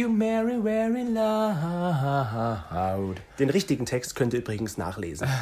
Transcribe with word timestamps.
You 0.00 0.08
Mary, 0.08 0.58
very 0.62 1.02
loud. 1.02 3.20
Den 3.38 3.50
richtigen 3.50 3.84
Text 3.84 4.16
könnt 4.16 4.32
ihr 4.32 4.40
übrigens 4.40 4.78
nachlesen. 4.78 5.28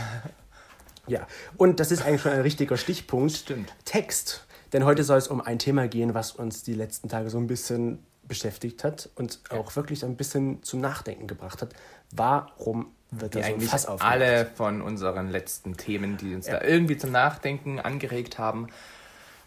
Ja, 1.06 1.26
und 1.56 1.80
das 1.80 1.90
ist 1.90 2.04
eigentlich 2.04 2.20
schon 2.20 2.32
ein 2.32 2.42
richtiger 2.42 2.76
Stichpunkt. 2.76 3.32
Stimmt. 3.32 3.72
Text. 3.86 4.44
Denn 4.74 4.84
heute 4.84 5.04
soll 5.04 5.16
es 5.16 5.28
um 5.28 5.40
ein 5.40 5.58
Thema 5.58 5.88
gehen, 5.88 6.12
was 6.12 6.32
uns 6.32 6.64
die 6.64 6.74
letzten 6.74 7.08
Tage 7.08 7.30
so 7.30 7.38
ein 7.38 7.46
bisschen 7.46 8.04
beschäftigt 8.24 8.84
hat 8.84 9.08
und 9.14 9.40
auch 9.48 9.74
wirklich 9.74 10.04
ein 10.04 10.16
bisschen 10.16 10.62
zum 10.62 10.82
Nachdenken 10.82 11.26
gebracht 11.26 11.62
hat. 11.62 11.72
Warum 12.10 12.88
wird 13.10 13.34
Die 13.34 13.38
da 13.38 13.44
so 13.44 13.48
ein 13.48 13.54
eigentlich 13.54 13.70
Fass 13.70 13.86
aufgemacht? 13.86 14.14
alle 14.16 14.44
von 14.54 14.82
unseren 14.82 15.30
letzten 15.30 15.78
Themen, 15.78 16.18
die 16.18 16.34
uns 16.34 16.44
da 16.44 16.60
irgendwie 16.60 16.98
zum 16.98 17.10
Nachdenken 17.12 17.80
angeregt 17.80 18.38
haben. 18.38 18.66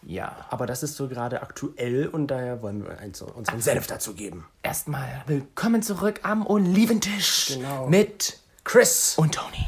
Ja. 0.03 0.35
Aber 0.49 0.65
das 0.65 0.83
ist 0.83 0.95
so 0.95 1.07
gerade 1.07 1.41
aktuell 1.41 2.07
und 2.07 2.27
daher 2.27 2.61
wollen 2.61 2.83
wir 2.83 2.97
unseren 3.35 3.61
Senf 3.61 3.87
dazu 3.87 4.13
geben. 4.13 4.45
Erstmal 4.63 5.23
willkommen 5.27 5.83
zurück 5.83 6.21
am 6.23 6.45
Oliventisch 6.45 7.49
Genau. 7.53 7.87
mit 7.87 8.39
Chris. 8.63 9.13
und 9.17 9.35
Tony. 9.35 9.65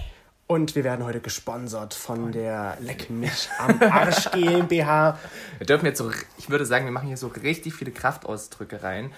Und 0.47 0.75
wir 0.75 0.83
werden 0.83 1.05
heute 1.05 1.19
gesponsert 1.19 1.93
von 1.93 2.31
der 2.31 2.77
Leck 2.81 3.09
mich 3.09 3.49
am 3.59 3.79
Arsch 3.81 4.29
GmbH. 4.31 5.17
Wir 5.57 5.65
dürfen 5.65 5.85
jetzt 5.85 5.97
so, 5.99 6.11
ich 6.37 6.49
würde 6.49 6.65
sagen, 6.65 6.85
wir 6.85 6.91
machen 6.91 7.07
hier 7.07 7.17
so 7.17 7.27
richtig 7.27 7.73
viele 7.73 7.91
Kraftausdrücke 7.91 8.83
rein. 8.83 9.11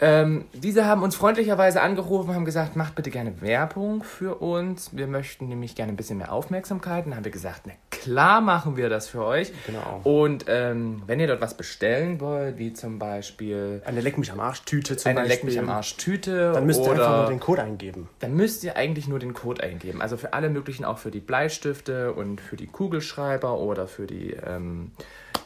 Ähm, 0.00 0.44
diese 0.52 0.86
haben 0.86 1.02
uns 1.02 1.16
freundlicherweise 1.16 1.80
angerufen, 1.82 2.34
haben 2.34 2.44
gesagt, 2.44 2.76
macht 2.76 2.94
bitte 2.94 3.10
gerne 3.10 3.40
Werbung 3.40 4.04
für 4.04 4.36
uns. 4.36 4.96
Wir 4.96 5.08
möchten 5.08 5.48
nämlich 5.48 5.74
gerne 5.74 5.92
ein 5.92 5.96
bisschen 5.96 6.18
mehr 6.18 6.32
Aufmerksamkeit. 6.32 7.06
Dann 7.06 7.16
haben 7.16 7.24
wir 7.24 7.32
gesagt, 7.32 7.62
na 7.66 7.72
klar 7.90 8.40
machen 8.40 8.76
wir 8.76 8.88
das 8.88 9.08
für 9.08 9.24
euch. 9.24 9.52
Genau. 9.66 10.00
Und 10.04 10.44
ähm, 10.46 11.02
wenn 11.06 11.18
ihr 11.18 11.26
dort 11.26 11.40
was 11.40 11.56
bestellen 11.56 12.20
wollt, 12.20 12.58
wie 12.58 12.72
zum 12.72 13.00
Beispiel 13.00 13.82
Eine 13.84 14.00
Leck 14.00 14.18
mich 14.18 14.30
am 14.30 14.38
Arsch 14.38 14.62
Tüte 14.62 14.96
zum 14.96 15.10
eine 15.10 15.20
Beispiel. 15.20 15.34
Leck 15.34 15.44
mich 15.44 15.58
am 15.58 15.68
Arsch 15.68 15.96
Tüte 15.96 16.52
Dann 16.52 16.66
müsst 16.66 16.80
ihr 16.84 16.92
einfach 16.92 17.16
nur 17.18 17.28
den 17.28 17.40
Code 17.40 17.62
eingeben. 17.62 18.08
dann 18.20 18.34
müsst 18.34 18.62
ihr 18.62 18.76
eigentlich 18.76 19.08
nur 19.08 19.18
den 19.18 19.34
Code 19.34 19.64
eingeben. 19.64 20.00
Also 20.00 20.16
für 20.16 20.32
alle 20.32 20.48
möglichen, 20.48 20.84
auch 20.84 20.98
für 20.98 21.10
die 21.10 21.20
Bleistifte 21.20 22.12
und 22.12 22.40
für 22.40 22.56
die 22.56 22.68
Kugelschreiber 22.68 23.58
oder 23.58 23.88
für 23.88 24.06
die 24.06 24.36
ähm, 24.46 24.92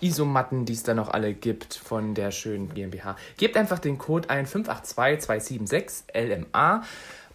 Isomatten, 0.00 0.64
die 0.64 0.72
es 0.72 0.82
da 0.82 0.94
noch 0.94 1.08
alle 1.10 1.34
gibt 1.34 1.74
von 1.74 2.14
der 2.14 2.30
schönen 2.30 2.72
GmbH. 2.74 3.16
Gebt 3.36 3.56
einfach 3.56 3.78
den 3.78 3.98
Code 3.98 4.30
ein 4.30 4.46
582276 4.46 6.04
LMA. 6.14 6.82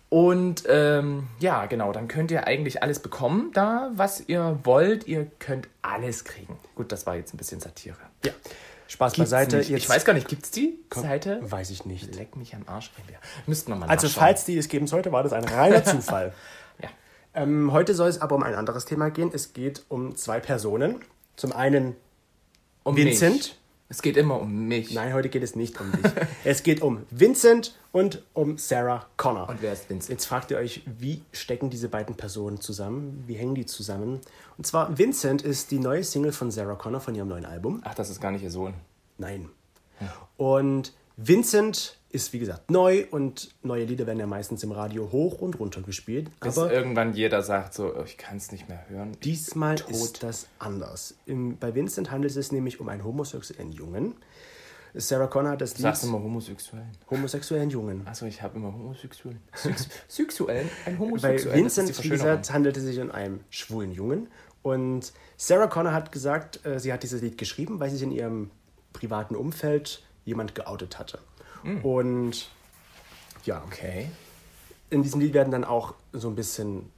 Und 0.09 0.63
ähm, 0.69 1.27
ja, 1.39 1.65
genau, 1.65 1.91
dann 1.91 2.07
könnt 2.07 2.31
ihr 2.31 2.47
eigentlich 2.47 2.81
alles 2.81 2.99
bekommen 2.99 3.51
da, 3.53 3.91
was 3.93 4.23
ihr 4.27 4.57
wollt. 4.63 5.05
Ihr 5.05 5.27
könnt 5.39 5.67
alles 5.81 6.23
kriegen. 6.23 6.57
Gut, 6.75 6.91
das 6.93 7.05
war 7.05 7.15
jetzt 7.15 7.33
ein 7.33 7.37
bisschen 7.37 7.59
Satire. 7.59 7.97
Ja. 8.23 8.31
Spaß 8.87 9.13
Gibt's 9.13 9.31
beiseite. 9.31 9.57
nicht. 9.57 9.71
Ich 9.71 9.89
weiß 9.89 10.05
gar 10.05 10.13
nicht, 10.13 10.29
gibt's 10.29 10.49
die 10.51 10.79
Seite? 10.93 11.39
Weiß 11.41 11.71
ich 11.71 11.83
nicht. 11.85 12.15
Leck 12.15 12.37
mich 12.37 12.55
am 12.55 12.63
Arsch. 12.67 12.89
Müssten 13.45 13.71
wir 13.71 13.75
mal 13.75 13.89
Also 13.89 14.07
falls 14.07 14.45
die 14.45 14.57
es 14.57 14.69
geben 14.69 14.87
sollte, 14.87 15.11
war 15.11 15.23
das 15.23 15.33
ein 15.33 15.43
reiner 15.43 15.83
Zufall. 15.83 16.33
Ja. 16.81 16.87
ähm, 17.33 17.73
heute 17.73 17.93
soll 17.93 18.07
es 18.07 18.21
aber 18.21 18.35
um 18.37 18.43
ein 18.43 18.55
anderes 18.55 18.85
Thema 18.85 19.09
gehen. 19.11 19.29
Es 19.33 19.51
geht 19.51 19.83
um 19.89 20.15
zwei 20.15 20.39
Personen. 20.39 21.01
Zum 21.35 21.51
einen 21.51 21.97
Um 22.87 22.95
Vincent. 22.95 23.35
Mich. 23.35 23.55
Es 23.89 24.01
geht 24.01 24.15
immer 24.15 24.39
um 24.39 24.67
mich. 24.69 24.93
Nein, 24.93 25.13
heute 25.13 25.27
geht 25.27 25.43
es 25.43 25.57
nicht 25.57 25.77
um 25.81 25.91
dich. 25.91 26.09
es 26.45 26.63
geht 26.63 26.81
um 26.81 27.05
Vincent 27.09 27.75
und 27.91 28.23
um 28.33 28.57
Sarah 28.57 29.07
Connor. 29.17 29.49
Und 29.49 29.61
wer 29.61 29.73
ist 29.73 29.89
Vincent? 29.89 30.09
Jetzt 30.09 30.25
fragt 30.25 30.51
ihr 30.51 30.57
euch, 30.57 30.83
wie 30.85 31.21
stecken 31.33 31.69
diese 31.69 31.89
beiden 31.89 32.15
Personen 32.15 32.61
zusammen? 32.61 33.25
Wie 33.27 33.33
hängen 33.33 33.55
die 33.55 33.65
zusammen? 33.65 34.21
Und 34.57 34.65
zwar, 34.65 34.97
Vincent 34.97 35.41
ist 35.41 35.71
die 35.71 35.79
neue 35.79 36.01
Single 36.01 36.31
von 36.31 36.49
Sarah 36.49 36.75
Connor 36.75 37.01
von 37.01 37.13
ihrem 37.13 37.27
neuen 37.27 37.45
Album. 37.45 37.81
Ach, 37.83 37.93
das 37.93 38.09
ist 38.09 38.21
gar 38.21 38.31
nicht 38.31 38.43
ihr 38.43 38.51
Sohn. 38.51 38.73
Nein. 39.17 39.49
Und 40.37 40.93
Vincent 41.17 41.97
ist, 42.09 42.31
wie 42.31 42.39
gesagt, 42.39 42.69
neu 42.71 43.05
und 43.11 43.49
neue 43.63 43.83
Lieder 43.85 44.05
werden 44.07 44.19
ja 44.19 44.27
meistens 44.27 44.63
im 44.63 44.71
Radio 44.71 45.11
hoch 45.11 45.41
und 45.41 45.59
runter 45.59 45.81
gespielt. 45.81 46.29
Bis 46.39 46.57
Aber 46.57 46.71
irgendwann 46.71 47.13
jeder 47.13 47.41
sagt 47.41 47.73
so, 47.73 47.93
oh, 47.95 48.03
ich 48.05 48.17
kann 48.17 48.37
es 48.37 48.51
nicht 48.51 48.69
mehr 48.69 48.87
hören. 48.87 49.17
diesmal 49.23 49.75
ist 49.89 50.23
das 50.23 50.47
anders. 50.59 51.15
Im, 51.25 51.57
bei 51.57 51.73
Vincent 51.75 52.11
handelt 52.11 52.29
es 52.29 52.35
sich 52.35 52.51
nämlich 52.51 52.79
um 52.79 52.87
einen 52.87 53.03
homosexuellen 53.03 53.71
Jungen. 53.71 54.13
Sarah 54.93 55.27
Connor 55.27 55.51
hat 55.51 55.61
das 55.61 55.71
Du 55.73 55.77
Lied 55.77 55.83
sagst 55.83 56.03
immer 56.05 56.19
homosexuellen. 56.23 56.87
homosexuellen 57.09 57.69
Jungen. 57.69 58.07
Achso, 58.07 58.25
ich 58.25 58.41
habe 58.41 58.57
immer 58.57 58.71
homosexuellen. 58.71 59.41
Sex 59.53 59.89
sexuellen? 60.07 60.69
Ein 60.85 60.93
Bei 60.97 60.99
homosexuellen. 60.99 61.59
Vincent, 61.63 61.89
das 61.89 61.97
ist 61.97 62.03
wie 62.05 62.09
gesagt, 62.09 62.53
handelt 62.53 62.77
es 62.77 62.83
sich 62.83 62.99
um 62.99 63.11
einen 63.11 63.43
schwulen 63.49 63.91
Jungen. 63.91 64.27
Und 64.61 65.11
Sarah 65.35 65.67
Connor 65.67 65.93
hat 65.93 66.11
gesagt, 66.11 66.65
äh, 66.65 66.79
sie 66.79 66.93
hat 66.93 67.03
dieses 67.03 67.21
Lied 67.21 67.37
geschrieben, 67.37 67.79
weil 67.79 67.89
sich 67.89 68.01
in 68.01 68.11
ihrem 68.11 68.49
privaten 68.93 69.35
Umfeld 69.35 70.03
jemand 70.27 70.53
geoutet 70.53 70.99
hatte. 70.99 71.19
Und 71.81 72.49
ja, 73.45 73.63
Okay. 73.65 74.09
in 74.91 75.01
diesem 75.01 75.19
Lied 75.19 75.33
werden 75.33 75.51
dann 75.51 75.63
auch 75.63 75.95
so 76.13 76.27
ein 76.29 76.35
bisschen, 76.35 76.91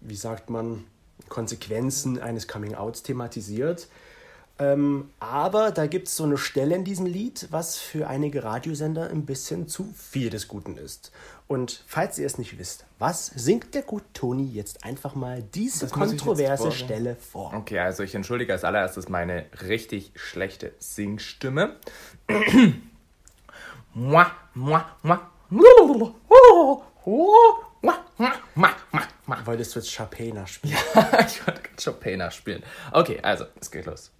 wie 0.00 0.14
sagt 0.16 0.48
man, 0.48 0.84
Konsequenzen 1.28 2.18
eines 2.20 2.48
Coming-Outs 2.48 3.02
thematisiert. 3.02 3.88
Ähm, 4.62 5.10
aber 5.18 5.72
da 5.72 5.86
gibt 5.86 6.08
es 6.08 6.16
so 6.16 6.24
eine 6.24 6.38
Stelle 6.38 6.76
in 6.76 6.84
diesem 6.84 7.06
Lied, 7.06 7.48
was 7.50 7.78
für 7.78 8.06
einige 8.06 8.44
Radiosender 8.44 9.10
ein 9.10 9.26
bisschen 9.26 9.66
zu 9.66 9.92
viel 9.96 10.30
des 10.30 10.46
Guten 10.46 10.76
ist. 10.76 11.10
Und 11.48 11.82
falls 11.86 12.18
ihr 12.18 12.26
es 12.26 12.38
nicht 12.38 12.58
wisst, 12.58 12.86
was 12.98 13.26
singt 13.26 13.74
der 13.74 13.82
gut 13.82 14.04
Toni 14.14 14.46
jetzt 14.46 14.84
einfach 14.84 15.14
mal 15.14 15.42
diese 15.42 15.88
kontroverse. 15.88 16.70
Stelle 16.70 17.16
vor? 17.16 17.52
Okay, 17.54 17.78
also 17.80 18.04
ich 18.04 18.14
entschuldige 18.14 18.52
als 18.52 18.62
allererstes 18.62 19.08
meine 19.08 19.46
richtig 19.68 20.12
schlechte 20.14 20.72
Singstimme. 20.78 21.76
Mua, 23.94 24.30
mua, 24.54 24.86
mua. 25.02 25.20
Wolltest 29.44 29.74
du 29.74 29.80
jetzt 29.80 29.90
Chapena 29.92 30.46
spielen? 30.46 30.78
ich 30.94 31.46
wollte 31.46 31.60
gerade 31.60 31.76
Chopin 31.84 32.18
nachspielen. 32.18 32.62
Okay, 32.92 33.18
also, 33.22 33.44
es 33.60 33.70
geht 33.70 33.84
los. 33.84 34.10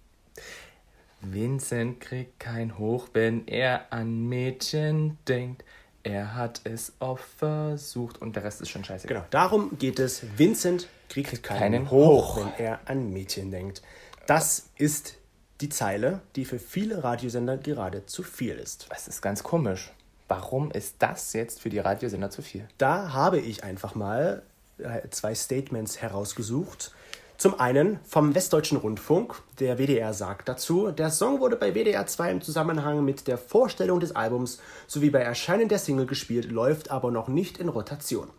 Vincent 1.31 1.99
kriegt 1.99 2.39
kein 2.39 2.77
Hoch, 2.77 3.09
wenn 3.13 3.47
er 3.47 3.91
an 3.91 4.27
Mädchen 4.27 5.17
denkt. 5.27 5.63
Er 6.03 6.35
hat 6.35 6.61
es 6.65 6.93
oft 6.99 7.23
versucht 7.37 8.21
und 8.21 8.35
der 8.35 8.43
Rest 8.43 8.61
ist 8.61 8.69
schon 8.69 8.83
scheiße. 8.83 9.07
Genau, 9.07 9.23
darum 9.29 9.77
geht 9.77 9.99
es. 9.99 10.23
Vincent 10.37 10.89
kriegt 11.07 11.43
keinen, 11.43 11.59
keinen 11.59 11.91
Hoch, 11.91 12.35
Hoch. 12.35 12.37
wenn 12.37 12.65
er 12.65 12.79
an 12.85 13.11
Mädchen 13.11 13.51
denkt. 13.51 13.81
Das 14.27 14.69
ist 14.77 15.15
die 15.61 15.69
Zeile, 15.69 16.21
die 16.35 16.43
für 16.43 16.59
viele 16.59 17.03
Radiosender 17.03 17.57
gerade 17.57 18.05
zu 18.05 18.23
viel 18.23 18.55
ist. 18.55 18.87
Das 18.89 19.07
ist 19.07 19.21
ganz 19.21 19.43
komisch. 19.43 19.91
Warum 20.27 20.71
ist 20.71 20.95
das 20.99 21.33
jetzt 21.33 21.61
für 21.61 21.69
die 21.69 21.79
Radiosender 21.79 22.29
zu 22.29 22.41
viel? 22.41 22.67
Da 22.77 23.13
habe 23.13 23.39
ich 23.39 23.63
einfach 23.63 23.95
mal 23.95 24.43
äh, 24.77 25.07
zwei 25.09 25.35
Statements 25.35 26.01
herausgesucht. 26.01 26.91
Zum 27.37 27.59
einen 27.59 27.99
vom 28.03 28.35
Westdeutschen 28.35 28.77
Rundfunk. 28.77 29.41
Der 29.59 29.77
WDR 29.77 30.13
sagt 30.13 30.47
dazu, 30.47 30.91
der 30.91 31.09
Song 31.09 31.39
wurde 31.39 31.55
bei 31.55 31.73
WDR 31.73 32.05
2 32.05 32.31
im 32.31 32.41
Zusammenhang 32.41 33.03
mit 33.03 33.27
der 33.27 33.37
Vorstellung 33.37 33.99
des 33.99 34.15
Albums 34.15 34.59
sowie 34.87 35.09
bei 35.09 35.19
Erscheinen 35.19 35.67
der 35.67 35.79
Single 35.79 36.05
gespielt, 36.05 36.51
läuft 36.51 36.91
aber 36.91 37.11
noch 37.11 37.27
nicht 37.27 37.57
in 37.57 37.69
Rotation. 37.69 38.29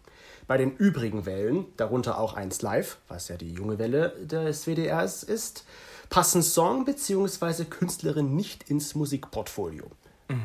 Bei 0.46 0.56
den 0.56 0.76
übrigen 0.76 1.26
Wellen, 1.26 1.66
darunter 1.76 2.18
auch 2.18 2.34
1 2.34 2.62
Live, 2.62 2.98
was 3.08 3.28
ja 3.28 3.36
die 3.36 3.52
junge 3.52 3.78
Welle 3.78 4.10
des 4.20 4.66
WDRs 4.66 5.22
ist, 5.22 5.64
passen 6.08 6.42
Song 6.42 6.84
bzw. 6.84 7.64
Künstlerin 7.64 8.34
nicht 8.36 8.70
ins 8.70 8.94
Musikportfolio. 8.94 9.84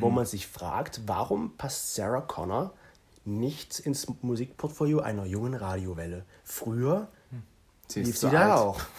Wo 0.02 0.10
man 0.10 0.26
sich 0.26 0.48
fragt, 0.48 1.02
warum 1.06 1.56
passt 1.56 1.96
Sarah 1.96 2.22
Connor 2.22 2.74
nicht 3.24 3.80
ins 3.80 4.08
Musikportfolio 4.22 5.00
einer 5.00 5.26
jungen 5.26 5.54
Radiowelle? 5.54 6.26
Früher 6.44 7.08
Sie 7.90 8.04
lief 8.04 8.18
so 8.18 8.28
sie 8.30 8.34
da 8.36 8.44
alt. 8.44 8.60
auch. 8.60 8.82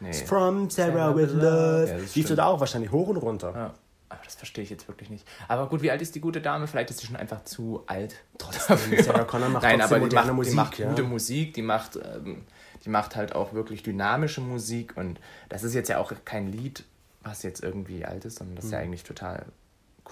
Nee. 0.00 0.12
From 0.12 0.68
Sarah 0.68 0.92
Sarah 0.92 1.16
with 1.16 1.30
Love. 1.32 1.86
Ja, 1.88 1.96
lief 1.96 2.26
sie 2.26 2.34
da 2.34 2.46
auch 2.46 2.58
wahrscheinlich 2.58 2.90
hoch 2.90 3.06
und 3.06 3.18
runter. 3.18 3.52
Ja. 3.54 3.74
Aber 4.08 4.20
das 4.24 4.34
verstehe 4.34 4.64
ich 4.64 4.68
jetzt 4.70 4.88
wirklich 4.88 5.10
nicht. 5.10 5.24
Aber 5.46 5.68
gut, 5.68 5.80
wie 5.80 5.92
alt 5.92 6.02
ist 6.02 6.16
die 6.16 6.20
gute 6.20 6.40
Dame? 6.40 6.66
Vielleicht 6.66 6.90
ist 6.90 6.98
sie 6.98 7.06
schon 7.06 7.14
einfach 7.14 7.44
zu 7.44 7.84
alt. 7.86 8.16
Trotzdem, 8.36 8.78
Sarah 9.00 9.22
Connor 9.24 9.48
macht 9.48 9.62
Nein, 9.62 9.78
trotzdem 9.78 9.98
aber 10.02 10.08
die 10.08 10.16
macht, 10.16 10.32
Musik. 10.32 10.50
die 10.50 10.56
macht 10.56 10.78
ja. 10.80 10.88
gute 10.88 11.02
Musik, 11.04 11.54
die 11.54 11.62
macht, 11.62 11.96
ähm, 11.96 12.44
die 12.84 12.88
macht 12.90 13.14
halt 13.14 13.34
auch 13.36 13.52
wirklich 13.52 13.84
dynamische 13.84 14.40
Musik 14.40 14.96
und 14.96 15.20
das 15.48 15.62
ist 15.62 15.72
jetzt 15.72 15.88
ja 15.88 15.98
auch 15.98 16.12
kein 16.24 16.50
Lied, 16.50 16.82
was 17.22 17.44
jetzt 17.44 17.62
irgendwie 17.62 18.04
alt 18.04 18.24
ist, 18.24 18.38
sondern 18.38 18.56
das 18.56 18.64
ist 18.64 18.72
ja 18.72 18.78
Mhm. 18.78 18.84
eigentlich 18.86 19.04
total 19.04 19.46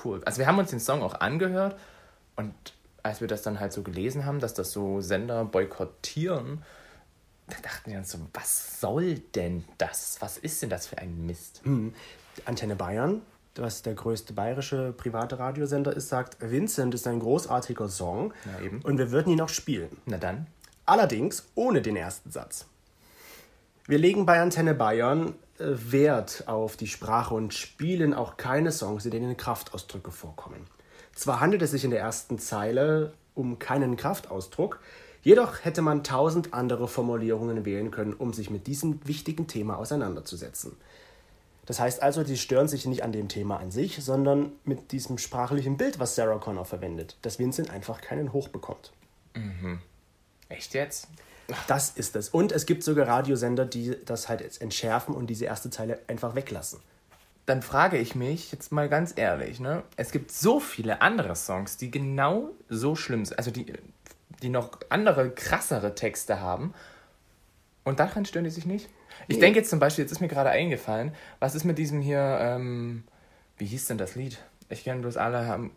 cool. 0.05 0.23
Also 0.25 0.39
wir 0.39 0.47
haben 0.47 0.59
uns 0.61 0.71
den 0.71 0.79
Song 0.81 1.03
auch 1.03 1.15
angehört 1.21 1.77
und 2.37 2.55
als 3.03 3.21
wir 3.21 3.27
das 3.27 3.43
dann 3.43 3.59
halt 3.59 3.73
so 3.73 3.83
gelesen 3.83 4.25
haben, 4.25 4.39
dass 4.39 4.55
das 4.55 4.71
so 4.71 5.01
Sender 5.01 5.45
boykottieren, 5.45 6.63
da 7.51 7.57
dachten 7.63 7.91
wir 7.91 7.99
uns 7.99 8.11
so, 8.11 8.19
was 8.33 8.81
soll 8.81 9.19
denn 9.35 9.65
das? 9.79 10.17
Was 10.21 10.39
ist 10.39 10.63
denn 10.63 10.71
das 10.71 10.87
für 10.87 10.99
ein 10.99 11.27
Mist? 11.27 11.61
Hm. 11.65 11.93
Antenne 12.45 12.77
Bayern, 12.77 13.23
was 13.57 13.83
der 13.83 13.95
größte 13.95 14.33
bayerische 14.33 14.93
private 14.97 15.39
Radiosender 15.39 15.95
ist, 15.95 16.09
sagt, 16.09 16.37
Vincent 16.41 16.95
ist 16.95 17.07
ein 17.07 17.21
großartiger 17.21 17.89
Song 17.89 18.33
Ja, 18.47 18.65
eben. 18.65 18.81
und 18.83 18.99
wir 18.99 19.11
würden 19.11 19.33
ihn 19.33 19.41
auch 19.41 19.49
spielen. 19.49 19.91
Na 20.07 20.17
dann. 20.19 20.47
Allerdings 20.87 21.47
ohne 21.55 21.83
den 21.83 21.97
ersten 21.97 22.31
Satz. 22.31 22.67
Wir 23.87 23.99
legen 23.99 24.25
bei 24.27 24.41
Antenne 24.41 24.75
Bayern 24.75 25.35
äh, 25.59 25.65
Wert 25.67 26.45
auf 26.47 26.77
die 26.77 26.87
Sprache 26.87 27.35
und 27.35 27.55
spielen 27.55 28.15
auch 28.15 28.37
keine 28.37 28.73
Songs, 28.73 29.05
in 29.05 29.11
denen 29.11 29.37
Kraftausdrücke 29.37 30.11
vorkommen. 30.11 30.67
Zwar 31.15 31.41
handelt 31.41 31.63
es 31.63 31.73
sich 31.73 31.85
in 31.85 31.91
der 31.91 32.01
ersten 32.01 32.39
Zeile 32.39 33.13
um 33.35 33.59
keinen 33.59 33.97
Kraftausdruck, 33.97 34.81
jedoch 35.23 35.65
hätte 35.65 35.83
man 35.83 36.05
tausend 36.05 36.55
andere 36.55 36.89
Formulierungen 36.89 37.65
wählen 37.65 37.91
können, 37.91 38.15
um 38.15 38.33
sich 38.33 38.51
mit 38.51 38.67
diesem 38.67 39.01
wichtigen 39.07 39.47
Thema 39.47 39.79
auseinanderzusetzen. 39.79 40.77
Das 41.67 41.79
heißt 41.79 42.03
also, 42.03 42.25
die 42.25 42.37
stören 42.37 42.67
sich 42.67 42.87
nicht 42.87 43.05
an 43.05 43.13
dem 43.13 43.29
Thema 43.29 43.59
an 43.59 43.71
sich, 43.71 44.03
sondern 44.03 44.53
mit 44.65 44.93
diesem 44.93 45.19
sprachlichen 45.19 45.77
Bild, 45.77 46.01
was 46.01 46.17
Sarah 46.17 46.39
Connor 46.39 46.65
verwendet, 46.65 47.17
dass 47.23 47.39
Vincent 47.39 47.71
einfach 47.71 48.01
keinen 48.01 48.33
Hoch 48.33 48.49
bekommt. 48.49 48.93
Echt 50.49 50.75
jetzt? 50.75 51.07
Das 51.69 51.91
ist 51.91 52.17
es. 52.17 52.29
Und 52.29 52.53
es 52.53 52.67
gibt 52.67 52.83
sogar 52.83 53.07
Radiosender, 53.07 53.67
die 53.67 53.97
das 54.05 54.29
halt 54.29 54.41
jetzt 54.41 54.61
entschärfen 54.61 55.15
und 55.15 55.29
diese 55.29 55.45
erste 55.45 55.71
Zeile 55.71 56.01
einfach 56.07 56.35
weglassen. 56.35 56.81
Dann 57.47 57.63
frage 57.63 57.99
ich 57.99 58.15
mich 58.15 58.53
jetzt 58.53 58.71
mal 58.71 58.89
ganz 58.89 59.13
ehrlich, 59.17 59.61
ne? 59.61 59.83
Es 59.97 60.13
gibt 60.13 60.31
so 60.31 60.61
viele 60.61 61.03
andere 61.03 61.35
Songs, 61.35 61.77
die 61.77 61.91
genau 61.91 62.51
so 62.69 62.95
schlimm 62.95 63.25
sind, 63.25 63.39
also 63.39 63.51
die, 63.51 63.73
die 64.43 64.49
noch 64.49 64.71
andere, 64.89 65.31
krassere 65.31 65.95
Texte 65.95 66.41
haben. 66.41 66.75
Und 67.85 68.01
daran 68.01 68.25
stören 68.25 68.45
die 68.45 68.51
sich 68.51 68.67
nicht? 68.67 68.89
Ich 69.29 69.37
Nee. 69.37 69.41
denke 69.41 69.59
jetzt 69.61 69.71
zum 69.71 69.79
Beispiel, 69.79 70.05
jetzt 70.05 70.13
ist 70.13 70.21
mir 70.21 70.29
gerade 70.29 70.51
eingefallen, 70.51 71.15
was 71.41 71.55
ist 71.55 71.65
mit 71.65 71.79
diesem 71.79 72.01
hier, 72.01 72.39
ähm, 72.41 73.05
wie 73.59 73.67
hieß 73.67 73.87
denn 73.87 73.99
das 73.99 74.15
Lied? 74.15 74.39
Ich 74.69 74.85
kenne 74.85 75.01
bloß 75.01 75.17
alle 75.17 75.47
haben, 75.47 75.73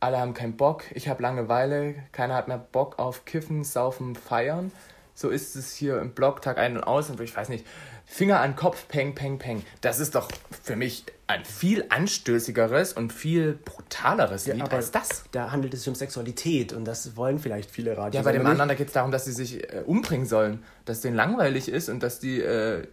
alle 0.00 0.18
haben 0.18 0.34
keinen 0.34 0.56
Bock, 0.56 0.84
ich 0.94 1.08
habe 1.08 1.22
Langeweile, 1.22 1.94
keiner 2.12 2.34
hat 2.34 2.48
mehr 2.48 2.58
Bock 2.58 2.98
auf 2.98 3.24
Kiffen, 3.24 3.64
Saufen, 3.64 4.14
Feiern. 4.14 4.72
So 5.14 5.28
ist 5.28 5.54
es 5.56 5.74
hier 5.74 6.00
im 6.00 6.12
Blog 6.12 6.40
Tag 6.40 6.58
ein 6.58 6.76
und 6.76 6.84
aus 6.84 7.10
und 7.10 7.20
ich 7.20 7.36
weiß 7.36 7.50
nicht, 7.50 7.66
Finger 8.06 8.40
an 8.40 8.56
Kopf, 8.56 8.88
peng, 8.88 9.14
peng, 9.14 9.38
peng. 9.38 9.62
Das 9.82 10.00
ist 10.00 10.14
doch 10.14 10.28
für 10.62 10.76
mich 10.76 11.04
ein 11.30 11.44
viel 11.44 11.84
anstößigeres 11.88 12.92
und 12.92 13.12
viel 13.12 13.54
brutaleres 13.64 14.46
Lied 14.46 14.62
aber 14.62 14.74
als 14.76 14.90
das. 14.90 15.24
Da 15.32 15.50
handelt 15.50 15.74
es 15.74 15.80
sich 15.80 15.88
um 15.88 15.94
Sexualität 15.94 16.72
und 16.72 16.84
das 16.84 17.16
wollen 17.16 17.38
vielleicht 17.38 17.70
viele 17.70 17.92
Radiosender 17.96 18.18
Ja, 18.18 18.22
bei 18.24 18.32
dem 18.32 18.46
anderen, 18.46 18.68
da 18.68 18.74
geht 18.74 18.88
es 18.88 18.92
darum, 18.92 19.10
dass 19.10 19.24
sie 19.24 19.32
sich 19.32 19.62
äh, 19.72 19.82
umbringen 19.86 20.26
sollen, 20.26 20.62
dass 20.84 21.00
denen 21.00 21.16
langweilig 21.16 21.68
ist 21.68 21.88
und 21.88 22.02
dass 22.02 22.18
die 22.20 22.40
äh, 22.40 22.86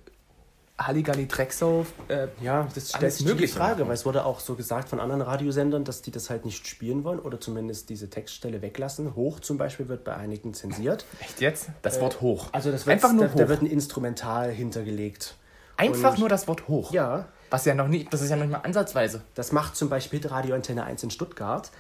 Halligalli 0.80 1.28
Drecksau 1.28 1.88
äh, 2.07 2.28
Ja, 2.39 2.68
das 2.75 2.89
stellt 2.89 3.12
sich 3.12 3.25
die 3.25 3.48
Frage, 3.48 3.78
machen. 3.80 3.88
weil 3.88 3.95
es 3.95 4.06
wurde 4.06 4.24
auch 4.25 4.40
so 4.40 4.54
gesagt 4.54 4.90
von 4.90 5.00
anderen 5.00 5.22
Radiosendern, 5.24 5.83
dass 5.83 6.04
die 6.04 6.12
das 6.12 6.30
halt 6.30 6.45
nicht 6.45 6.68
spielen 6.68 7.04
wollen 7.04 7.18
oder 7.19 7.40
zumindest 7.42 7.90
diese 7.90 8.12
Textstelle 8.12 8.62
weglassen. 8.62 9.16
Hoch 9.16 9.40
zum 9.40 9.57
Beispiel 9.57 9.88
wird 9.88 10.04
bei 10.04 10.16
einigen 10.16 10.54
zensiert. 10.54 11.06
Echt 11.19 11.42
jetzt? 11.42 11.69
Das 11.81 12.00
Wort 12.00 12.22
hoch. 12.22 12.50
Also 12.51 12.72
das 12.72 12.86
wird, 12.86 12.94
Einfach 12.94 13.12
nur 13.12 13.25
da, 13.25 13.33
hoch. 13.33 13.38
da 13.40 13.50
wird 13.50 13.63
ein 13.63 13.68
Instrumental 13.68 14.51
hintergelegt. 14.51 15.33
Einfach 15.78 16.12
und- 16.12 16.19
nur 16.19 16.30
das 16.30 16.48
Wort 16.48 16.68
hoch. 16.68 16.92
Ja, 16.94 17.28
Was 17.50 17.66
ja 17.66 17.74
noch 17.76 17.88
nie, 17.88 18.06
das 18.10 18.22
ist 18.22 18.30
ja 18.30 18.36
noch 18.36 18.44
nicht 18.44 18.52
mal 18.52 18.60
ansatzweise. 18.60 19.22
das 19.36 19.52
macht 19.52 19.76
zum 19.76 19.90
Beispiel 19.90 20.26
Radio 20.28 20.56
Antenne 20.56 20.84
1 20.84 21.04
in 21.04 21.12
Stuttgart. 21.12 21.72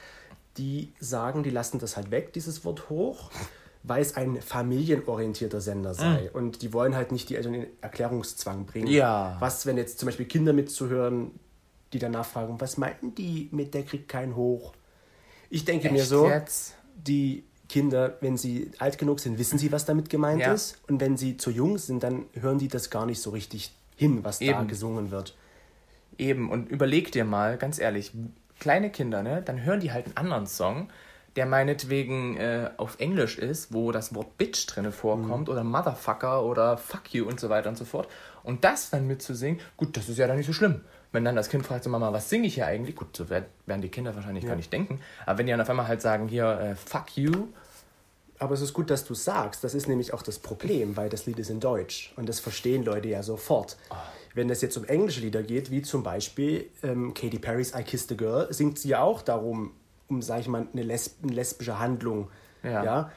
Die 0.57 0.93
sagen, 0.99 1.43
die 1.43 1.49
lassen 1.51 1.77
das 1.79 1.97
halt 1.97 2.09
weg, 2.09 2.33
dieses 2.33 2.65
Wort 2.65 2.89
hoch, 2.89 3.29
weil 3.83 4.01
es 4.01 4.15
ein 4.15 4.41
familienorientierter 4.41 5.61
Sender 5.61 5.93
sei. 5.93 6.31
Und 6.31 6.61
die 6.61 6.73
wollen 6.73 6.95
halt 6.95 7.11
nicht 7.11 7.29
die 7.29 7.35
Eltern 7.35 7.53
in 7.53 7.67
Erklärungszwang 7.81 8.65
bringen. 8.65 8.87
Ja. 8.87 9.37
Was, 9.39 9.65
wenn 9.65 9.77
jetzt 9.77 9.99
zum 9.99 10.07
Beispiel 10.07 10.25
Kinder 10.25 10.53
mitzuhören, 10.53 11.31
die 11.93 11.99
danach 11.99 12.25
fragen, 12.25 12.59
was 12.59 12.77
meinten 12.77 13.13
die 13.15 13.49
mit 13.51 13.73
der 13.73 13.83
kriegt 13.83 14.09
kein 14.09 14.35
Hoch? 14.35 14.73
Ich 15.49 15.63
denke 15.65 15.89
mir 15.91 15.99
Echt 15.99 16.09
so, 16.09 16.27
jetzt? 16.27 16.75
die 16.95 17.43
Kinder, 17.69 18.17
wenn 18.21 18.37
sie 18.37 18.71
alt 18.79 18.97
genug 18.97 19.19
sind, 19.19 19.37
wissen 19.37 19.57
sie, 19.59 19.71
was 19.71 19.85
damit 19.85 20.09
gemeint 20.09 20.41
Ja. 20.41 20.53
ist. 20.53 20.79
Und 20.87 20.99
wenn 21.01 21.17
sie 21.17 21.37
zu 21.37 21.51
jung 21.51 21.77
sind, 21.77 22.01
dann 22.03 22.25
hören 22.33 22.57
die 22.59 22.67
das 22.67 22.89
gar 22.89 23.05
nicht 23.05 23.21
so 23.21 23.29
richtig 23.29 23.71
hin, 23.95 24.23
was 24.23 24.39
da 24.39 24.45
Eben. 24.45 24.67
gesungen 24.67 25.11
wird. 25.11 25.35
Eben, 26.17 26.49
und 26.49 26.69
überleg 26.69 27.11
dir 27.11 27.25
mal, 27.25 27.57
ganz 27.57 27.79
ehrlich, 27.79 28.11
kleine 28.59 28.89
Kinder, 28.89 29.21
ne, 29.21 29.41
dann 29.43 29.63
hören 29.63 29.79
die 29.79 29.91
halt 29.91 30.05
einen 30.07 30.17
anderen 30.17 30.47
Song, 30.47 30.89
der 31.35 31.45
meinetwegen 31.45 32.35
äh, 32.37 32.71
auf 32.77 32.99
Englisch 32.99 33.37
ist, 33.37 33.71
wo 33.71 33.91
das 33.91 34.15
Wort 34.15 34.37
Bitch 34.39 34.65
drinne 34.67 34.91
vorkommt 34.91 35.49
oder 35.49 35.63
Motherfucker 35.63 36.43
oder 36.43 36.77
Fuck 36.77 37.13
you 37.13 37.27
und 37.27 37.39
so 37.39 37.49
weiter 37.49 37.69
und 37.69 37.77
so 37.77 37.85
fort. 37.85 38.07
Und 38.43 38.63
das 38.63 38.89
dann 38.89 39.05
mitzusingen, 39.05 39.59
gut, 39.77 39.95
das 39.95 40.09
ist 40.09 40.17
ja 40.17 40.25
dann 40.25 40.37
nicht 40.37 40.47
so 40.47 40.53
schlimm. 40.53 40.81
Wenn 41.11 41.23
dann 41.23 41.35
das 41.35 41.49
Kind 41.49 41.65
fragt, 41.65 41.83
so 41.83 41.89
Mama, 41.91 42.11
was 42.11 42.29
singe 42.29 42.47
ich 42.47 42.55
hier 42.55 42.65
eigentlich? 42.65 42.95
Gut, 42.95 43.15
so 43.15 43.29
werd- 43.29 43.45
werden 43.67 43.81
die 43.81 43.89
Kinder 43.89 44.15
wahrscheinlich 44.15 44.45
gar 44.45 44.55
nicht 44.55 44.73
denken. 44.73 44.99
Aber 45.27 45.37
wenn 45.37 45.45
die 45.45 45.51
dann 45.51 45.61
auf 45.61 45.69
einmal 45.69 45.87
halt 45.87 46.01
sagen, 46.01 46.27
hier, 46.27 46.49
äh, 46.59 46.75
fuck 46.75 47.15
you, 47.15 47.47
Aber 48.39 48.53
es 48.53 48.61
ist 48.61 48.73
gut, 48.73 48.89
dass 48.89 49.03
du 49.05 49.13
sagst. 49.15 49.63
Das 49.63 49.73
ist 49.73 49.87
nämlich 49.87 50.13
auch 50.13 50.21
das 50.21 50.37
Problem, 50.39 50.95
weil 50.97 51.09
das 51.09 51.25
Lied 51.25 51.39
ist 51.39 51.49
in 51.49 51.59
Deutsch. 51.59 52.13
Und 52.17 52.29
das 52.29 52.39
verstehen 52.39 52.83
Leute 52.83 53.07
ja 53.07 53.23
sofort. 53.23 53.77
Wenn 54.37 54.49
es 54.51 54.61
jetzt 54.61 54.77
um 54.77 54.85
englische 54.85 55.19
Lieder 55.21 55.41
geht, 55.41 55.71
wie 55.71 55.81
zum 55.81 56.03
Beispiel 56.03 56.69
ähm, 56.83 57.13
Katy 57.15 57.39
Perrys 57.39 57.73
I 57.75 57.81
Kissed 57.81 58.11
a 58.11 58.15
Girl, 58.15 58.53
singt 58.53 58.77
sie 58.77 58.89
ja 58.89 59.01
auch 59.01 59.23
darum, 59.23 59.71
um, 60.07 60.21
sag 60.21 60.41
ich 60.41 60.47
mal, 60.47 60.67
eine, 60.71 60.83
lesb 60.83 61.23
eine 61.23 61.33
lesbische 61.33 61.79
Handlung. 61.79 62.29
Ja. 62.63 63.11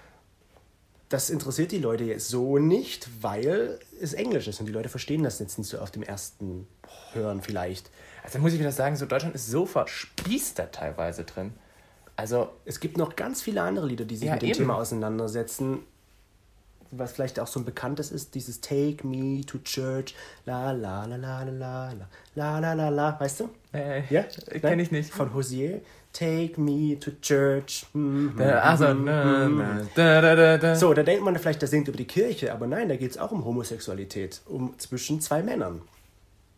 Das 1.10 1.28
interessiert 1.28 1.72
die 1.72 1.78
Leute 1.78 2.04
jetzt 2.04 2.28
so 2.28 2.56
nicht, 2.58 3.08
weil 3.20 3.78
es 4.00 4.14
Englisch 4.14 4.48
ist. 4.48 4.60
Und 4.60 4.66
die 4.66 4.72
Leute 4.72 4.88
verstehen 4.88 5.22
das 5.22 5.40
jetzt 5.40 5.58
nicht 5.58 5.68
so 5.68 5.78
auf 5.78 5.90
dem 5.90 6.02
ersten 6.02 6.66
Hören 7.12 7.42
vielleicht. 7.42 7.90
also 8.22 8.38
muss 8.38 8.52
ich 8.52 8.58
wieder 8.60 8.72
sagen, 8.72 8.96
so 8.96 9.06
Deutschland 9.06 9.34
ist 9.34 9.48
so 9.48 9.66
verspießt 9.66 10.58
da 10.58 10.66
teilweise 10.66 11.24
drin. 11.24 11.52
Also, 12.16 12.50
Es 12.64 12.80
gibt 12.80 12.96
noch 12.96 13.16
ganz 13.16 13.42
viele 13.42 13.62
andere 13.62 13.86
Lieder, 13.86 14.04
die 14.04 14.16
sich 14.16 14.26
Ja, 14.28 14.34
mit 14.34 14.42
dem 14.42 14.50
eben. 14.50 14.58
Thema 14.58 14.76
auseinandersetzen. 14.76 15.80
Was 16.92 17.12
vielleicht 17.12 17.38
auch 17.38 17.46
so 17.46 17.60
ein 17.60 17.64
bekanntes 17.64 18.10
ist, 18.10 18.34
dieses 18.34 18.60
Take 18.60 19.06
me 19.06 19.42
to 19.46 19.58
church, 19.58 20.14
la 20.44 20.72
la 20.72 21.04
la 21.04 21.16
la 21.16 21.42
la 21.44 21.50
la 21.50 21.92
la 21.92 22.06
la 22.34 22.58
la 22.58 22.72
la 22.74 22.88
la, 22.88 23.20
weißt 23.20 23.40
du? 23.40 23.50
äh, 23.72 24.02
Ja? 24.12 24.22
kenne 24.60 24.82
ich 24.82 24.90
nicht. 24.90 25.10
Von 25.12 25.32
Hosier. 25.32 25.80
Take 26.12 26.60
me 26.60 26.98
to 26.98 27.12
church. 27.22 27.86
mhm. 27.92 28.34
Äh, 28.40 28.44
also, 28.44 28.92
na, 28.92 29.48
na, 29.48 29.86
da, 29.94 30.20
da, 30.20 30.34
da, 30.34 30.58
da. 30.58 30.74
So, 30.74 30.92
da 30.92 31.04
denkt 31.04 31.22
man 31.22 31.38
vielleicht, 31.38 31.62
das 31.62 31.70
singt 31.70 31.86
über 31.86 31.96
die 31.96 32.04
Kirche, 32.06 32.52
aber 32.52 32.66
nein, 32.66 32.88
da 32.88 32.96
geht 32.96 33.12
es 33.12 33.18
auch 33.18 33.30
um 33.30 33.44
Homosexualität, 33.44 34.40
um 34.46 34.76
zwischen 34.78 35.20
zwei 35.20 35.44
Männern. 35.44 35.82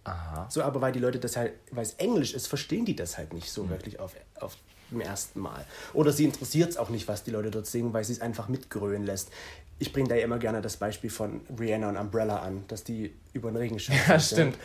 Aha. 0.05 0.46
So, 0.49 0.62
aber 0.62 0.81
weil 0.81 0.93
die 0.93 0.99
Leute 0.99 1.19
das 1.19 1.37
halt, 1.37 1.52
weil 1.70 1.82
es 1.85 1.93
Englisch 1.94 2.32
ist, 2.32 2.46
verstehen 2.46 2.87
die 2.87 2.96
das 2.96 3.19
halt 3.19 3.35
nicht 3.35 3.46
Hm. 3.49 3.52
so 3.52 3.69
wirklich 3.70 4.00
auf, 4.00 4.14
auf 4.40 4.56
dem 4.90 5.00
ersten 5.02 5.40
Mal. 5.40 5.64
Oder 5.93 6.12
sie 6.12 6.25
interessiert 6.25 6.70
es 6.70 6.76
auch 6.76 6.88
nicht, 6.90 7.06
was 7.08 7.23
die 7.23 7.31
Leute 7.31 7.50
dort 7.50 7.67
singen, 7.67 7.93
weil 7.93 8.05
sie 8.05 8.12
es 8.14 8.21
einfach 8.21 8.49
mitgrölen 8.49 9.04
lässt. 9.04 9.30
Ich 9.83 9.93
bringe 9.93 10.09
da 10.09 10.15
ja 10.15 10.23
immer 10.25 10.39
gerne 10.39 10.61
das 10.62 10.77
Beispiel 10.77 11.11
von 11.11 11.41
Rihanna 11.59 11.89
und 11.89 11.97
Umbrella 11.97 12.37
an, 12.37 12.65
dass 12.69 12.85
die 12.85 13.12
über 13.33 13.51
den 13.51 13.57
Regenschirm 13.57 13.97
Ja, 14.09 14.19
singen. 14.21 14.53
stimmt. 14.53 14.59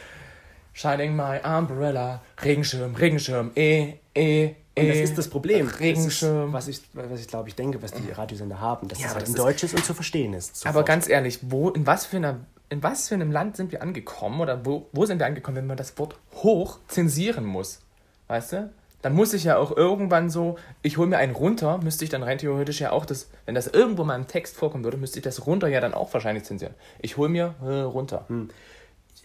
Shining 0.74 1.16
my 1.16 1.40
umbrella, 1.44 2.22
Regenschirm, 2.44 2.94
Regenschirm, 2.94 3.50
eh, 3.56 3.94
eh, 4.14 4.44
eh. 4.46 4.56
Und 4.80 4.88
das 4.90 4.98
ist 4.98 5.18
das 5.18 5.28
Problem. 5.28 5.68
Regenschirm. 5.68 6.52
Das 6.54 6.68
ist, 6.68 6.84
was 6.94 7.02
ich, 7.02 7.10
was 7.12 7.20
ich 7.22 7.28
glaube, 7.28 7.50
ich 7.50 7.56
denke, 7.56 7.82
was 7.82 7.94
die 7.94 8.12
Radiosender 8.12 8.62
haben, 8.62 8.88
dass 8.88 9.00
Ja, 9.00 9.06
es 9.08 9.12
aber 9.14 9.20
halt 9.22 9.28
in 9.30 9.34
das 9.34 9.40
ist- 9.40 9.46
Deutsch 9.48 9.64
ist 9.64 9.74
und 9.74 9.86
zu 9.86 9.94
verstehen 9.96 10.34
ist. 10.36 10.64
Aber 10.66 10.74
sofort. 10.74 10.86
ganz 10.88 11.10
ehrlich, 11.10 11.40
wo, 11.42 11.72
in 11.72 11.88
was 11.88 12.06
für 12.06 12.18
einer, 12.18 12.42
in 12.70 12.84
was 12.84 13.08
für 13.08 13.16
einem 13.16 13.32
Land 13.32 13.58
sind 13.58 13.72
wir 13.72 13.82
angekommen 13.82 14.40
oder 14.40 14.64
wo, 14.68 14.88
wo 14.92 15.06
sind 15.08 15.18
wir 15.18 15.26
angekommen, 15.26 15.58
wenn 15.58 15.66
man 15.68 15.78
das 15.78 15.98
Wort 15.98 16.16
hoch 16.36 16.78
zensieren 16.90 17.44
muss? 17.44 17.80
Weißt 18.28 18.54
du? 18.54 18.70
Dann 19.04 19.14
muss 19.14 19.34
ich 19.34 19.44
ja 19.44 19.58
auch 19.58 19.76
irgendwann 19.78 20.30
so, 20.30 20.58
ich 20.82 20.98
hole 20.98 21.08
mir 21.08 21.18
einen 21.18 21.36
runter, 21.36 21.78
müsste 21.78 22.04
ich 22.04 22.10
dann 22.10 22.24
rein 22.24 22.40
theoretisch 22.40 22.80
ja 22.82 22.92
auch 22.92 23.06
das, 23.06 23.30
wenn 23.46 23.54
das 23.56 23.68
irgendwo 23.68 24.04
mal 24.04 24.16
im 24.16 24.28
Text 24.28 24.56
vorkommen 24.58 24.84
würde, 24.84 24.98
müsste 24.98 25.20
ich 25.20 25.24
das 25.24 25.46
runter 25.46 25.68
ja 25.68 25.80
dann 25.82 25.94
auch 25.94 26.12
wahrscheinlich 26.14 26.44
zensieren. 26.46 26.74
Ich 27.00 27.16
hole 27.18 27.30
mir 27.30 27.54
äh, 27.64 27.82
runter. 27.82 28.26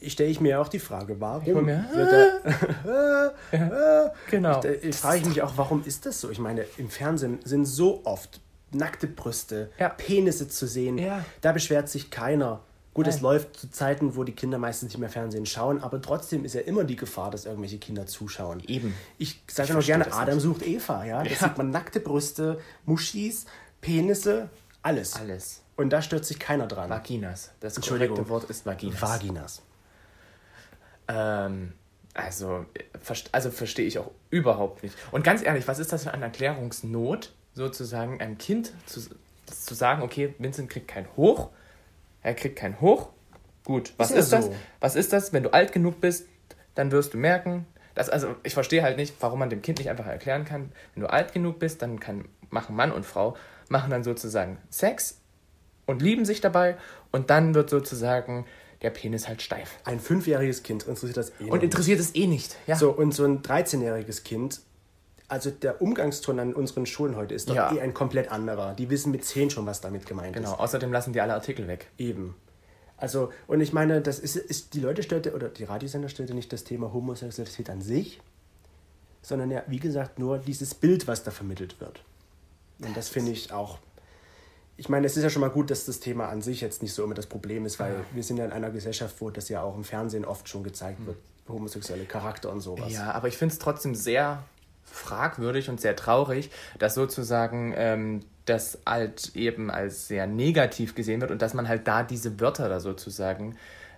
ich 0.01 0.13
stelle 0.13 0.29
ich 0.31 0.41
mir 0.41 0.61
auch 0.61 0.69
die 0.69 0.79
Frage, 0.79 1.21
warum 1.21 1.65
mir- 1.65 1.85
wird 1.95 2.13
da, 2.13 3.33
Genau. 4.31 4.61
Da 4.61 4.69
äh, 4.69 4.93
frage 4.93 5.19
ich 5.19 5.25
mich 5.27 5.43
auch, 5.43 5.53
warum 5.57 5.83
ist 5.85 6.05
das 6.07 6.21
so? 6.21 6.31
Ich 6.31 6.39
meine, 6.39 6.65
im 6.77 6.91
Fernsehen 6.91 7.41
sind 7.45 7.65
so 7.65 8.03
oft 8.05 8.41
nackte 8.73 9.07
Brüste, 9.07 9.71
Ja. 9.79 9.89
Penisse 9.91 10.49
zu 10.49 10.67
sehen. 10.67 10.99
Ja. 10.99 11.25
Da 11.41 11.53
beschwert 11.53 11.89
sich 11.89 12.11
keiner. 12.11 12.61
Gut, 12.95 13.07
es 13.07 13.23
läuft 13.23 13.57
zu 13.57 13.71
Zeiten, 13.71 14.17
wo 14.17 14.25
die 14.25 14.33
Kinder 14.33 14.59
meistens 14.59 14.91
nicht 14.91 14.99
mehr 14.99 15.09
Fernsehen 15.09 15.47
schauen, 15.47 15.83
aber 15.83 16.03
trotzdem 16.03 16.45
ist 16.45 16.55
ja 16.55 16.61
immer 16.61 16.85
die 16.85 16.97
Gefahr, 16.97 17.31
dass 17.31 17.47
irgendwelche 17.47 17.79
Kinder 17.79 18.07
zuschauen. 18.07 18.61
Eben. 18.67 18.95
Ich 19.17 19.43
sage 19.51 19.71
immer 19.71 19.77
verstehe 19.83 19.97
gerne, 19.97 20.13
Adam 20.13 20.35
nicht. 20.35 20.43
sucht 20.43 20.63
Eva, 20.67 21.05
ja. 21.07 21.23
Da 21.25 21.31
Ja. 21.31 21.37
sieht 21.37 21.57
man 21.57 21.71
nackte 21.71 22.01
Brüste, 22.01 22.61
Muschis, 22.85 23.47
Penisse, 23.81 24.51
alles. 24.83 25.15
Alles. 25.17 25.63
Und 25.77 25.89
da 25.91 26.03
stört 26.03 26.27
sich 26.27 26.39
keiner 26.39 26.67
dran. 26.67 26.91
Vaginas. 26.91 27.51
Das 27.61 27.81
korrekte 27.81 28.29
Wort 28.29 28.51
ist 28.51 28.67
Vaginas. 28.67 29.01
Vaginas. 29.01 29.63
Ähm, 31.09 31.73
also, 32.15 32.67
also 33.33 33.51
verstehe 33.51 33.87
ich 33.87 33.99
auch 33.99 34.11
überhaupt 34.31 34.83
nicht. 34.83 34.95
Und 35.13 35.25
ganz 35.25 35.43
ehrlich, 35.43 35.67
was 35.67 35.79
ist 35.79 35.93
das 35.93 36.05
für 36.05 36.13
eine 36.13 36.25
Erklärungsnot, 36.27 37.33
sozusagen 37.55 38.21
einem 38.21 38.37
Kind 38.39 38.73
zu, 38.87 39.01
zu 39.47 39.75
sagen, 39.75 40.03
okay, 40.03 40.35
Vincent 40.39 40.69
kriegt 40.69 40.89
kein 40.89 41.07
Hoch, 41.17 41.49
er 42.23 42.35
kriegt 42.35 42.57
kein 42.57 42.81
Hoch. 42.81 43.09
Gut, 43.65 43.93
was 43.97 44.11
Ist 44.11 44.19
ist, 44.19 44.33
ja 44.33 44.39
das? 44.39 44.47
so. 44.47 44.55
Was 44.81 44.97
ist 44.97 45.13
das? 45.13 45.33
Wenn 45.33 45.43
du 45.43 45.53
alt 45.53 45.73
genug 45.73 46.01
bist, 46.01 46.27
dann 46.75 46.91
wirst 46.91 47.15
du 47.15 47.19
merken, 47.19 47.67
dass, 47.95 48.09
also 48.09 48.35
ich 48.43 48.55
verstehe 48.55 48.83
halt 48.83 48.97
nicht, 48.97 49.15
warum 49.21 49.39
man 49.39 49.51
dem 49.51 49.63
Kind 49.63 49.79
nicht 49.79 49.91
einfach 49.91 50.07
erklären 50.07 50.45
kann, 50.45 50.73
wenn 50.95 51.03
du 51.03 51.11
alt 51.11 51.33
genug 51.33 51.59
bist, 51.59 51.83
dann 51.83 52.01
kann, 52.01 52.25
machen 52.51 52.75
Mann 52.75 52.91
und 52.91 53.05
Frau, 53.05 53.37
machen 53.69 53.91
dann 53.91 54.03
sozusagen 54.03 54.59
Sex 54.71 55.19
und 55.87 56.03
lieben 56.03 56.25
sich 56.25 56.41
dabei 56.41 56.77
und 57.11 57.31
dann 57.31 57.55
wird 57.55 57.71
sozusagen 57.71 58.47
der 58.83 58.91
Penis 58.91 59.29
halt 59.29 59.43
steif. 59.43 59.79
Ein 59.85 60.01
fünfjähriges 60.01 60.63
Kind 60.63 60.85
interessiert 60.85 61.17
das 61.17 61.33
eh 61.41 61.51
Und 61.51 61.63
interessiert 61.63 62.01
es 62.01 62.15
eh 62.17 62.27
nicht. 62.27 62.57
Ja. 62.67 62.75
So, 62.77 62.91
und 62.91 63.13
so 63.15 63.25
ein 63.25 63.43
13-jähriges 63.43 64.25
Kind, 64.25 64.61
also 65.33 65.51
der 65.51 65.81
Umgangston 65.81 66.39
an 66.39 66.53
unseren 66.53 66.85
Schulen 66.85 67.17
heute 67.17 67.35
ist 67.35 67.49
doch 67.49 67.55
Ja. 67.55 67.73
eh 67.75 67.81
ein 67.81 67.95
komplett 67.95 68.31
anderer. 68.31 68.75
Die 68.75 68.91
wissen 68.91 69.11
mit 69.11 69.25
10 69.25 69.49
schon, 69.49 69.65
was 69.65 69.81
damit 69.81 70.05
gemeint 70.05 70.35
Genau, 70.35 70.53
ist. 70.53 70.61
außerdem 70.61 70.93
lassen 70.93 71.15
die 71.15 71.23
alle 71.23 71.33
Artikel 71.33 71.67
weg. 71.69 71.89
Eben. 71.97 72.35
Also, 72.99 73.33
und 73.47 73.63
ich 73.63 73.73
meine, 73.73 74.03
das 74.03 74.19
ist, 74.19 74.37
ist 74.37 74.75
die 74.75 74.81
Leute 74.81 75.03
stellte, 75.03 75.35
oder 75.35 75.49
die 75.49 75.65
Radiosender 75.65 76.11
stellte 76.11 76.35
nicht 76.35 76.53
das 76.53 76.65
Thema 76.65 76.93
Homosexualität 76.93 77.71
an 77.71 77.81
sich, 77.81 78.21
sondern 79.23 79.51
ja, 79.51 79.63
wie 79.69 79.79
gesagt, 79.81 80.19
nur 80.19 80.37
dieses 80.39 80.75
Bild, 80.75 81.07
was 81.09 81.25
da 81.25 81.31
vermittelt 81.31 81.81
wird. 81.81 82.05
Und 82.85 82.95
das 82.95 83.09
finde 83.09 83.33
ich 83.33 83.53
auch. 83.53 83.79
Ich 84.77 84.89
meine, 84.91 85.07
es 85.07 85.17
ist 85.17 85.23
ja 85.23 85.31
schon 85.31 85.41
mal 85.41 85.49
gut, 85.51 85.71
dass 85.71 85.87
das 85.87 85.99
Thema 86.01 86.29
an 86.29 86.43
sich 86.43 86.61
jetzt 86.61 86.83
nicht 86.83 86.93
so 86.93 87.05
immer 87.05 87.15
das 87.15 87.27
Problem 87.27 87.65
ist, 87.65 87.79
weil 87.81 88.05
wir 88.13 88.23
sind 88.23 88.37
ja 88.37 88.45
in 88.45 88.53
einer 88.53 88.71
Gesellschaft, 88.71 89.17
wo 89.21 89.31
das 89.31 89.49
ja 89.49 89.63
auch 89.63 89.77
im 89.77 89.85
Fernsehen 89.85 90.25
oft 90.27 90.49
schon 90.49 90.63
gezeigt 90.63 91.05
wird, 91.07 91.17
homosexuelle 91.49 92.05
Charakter 92.05 92.51
und 92.53 92.61
sowas. 92.61 92.93
Ja, 92.93 93.13
aber 93.13 93.29
ich 93.29 93.37
finde 93.39 93.53
es 93.55 93.59
trotzdem 93.59 93.95
sehr 93.95 94.43
fragwürdig 94.85 95.69
und 95.69 95.81
sehr 95.81 95.97
traurig, 95.97 96.51
dass 96.79 96.95
sozusagen 96.95 97.75
ähm, 97.77 98.21
das 98.45 98.79
halt 98.87 99.35
eben 99.37 99.71
als 99.71 100.09
sehr 100.09 100.27
negativ 100.27 100.95
gesehen 100.95 101.21
wird 101.21 101.31
und 101.31 101.43
dass 101.43 101.55
man 101.55 101.69
halt 101.69 101.87
da 101.87 102.03
diese 102.03 102.41
Wörter 102.41 102.69
da 102.69 102.81
sozusagen 102.81 103.57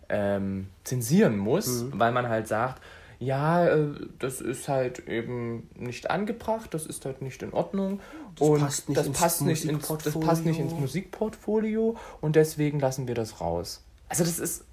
ähm, 0.08 0.68
zensieren 0.84 1.36
muss, 1.38 1.86
weil 1.92 2.12
man 2.12 2.28
halt 2.28 2.46
sagt, 2.46 2.82
ja, 3.18 3.66
äh, 3.66 3.94
das 4.18 4.40
ist 4.40 4.68
halt 4.68 5.08
eben 5.08 5.68
nicht 5.76 6.10
angebracht, 6.10 6.74
das 6.74 6.86
ist 6.86 7.04
halt 7.04 7.22
nicht 7.22 7.42
in 7.42 7.52
Ordnung 7.52 8.00
Das 8.36 8.48
und 8.48 8.60
passt 8.60 8.88
nicht 8.88 8.98
das, 8.98 9.06
ins 9.06 9.18
passt 9.18 9.42
nicht 9.42 9.64
ins, 9.64 9.88
das 9.88 10.20
passt 10.20 10.44
nicht 10.44 10.60
ins. 10.60 10.72
Musikportfolio 10.72 11.96
und 12.20 12.36
deswegen 12.36 12.80
lassen 12.80 13.08
wir 13.08 13.14
das 13.14 13.40
raus. 13.40 13.82
Also 14.08 14.24
das 14.24 14.38
ist, 14.38 14.64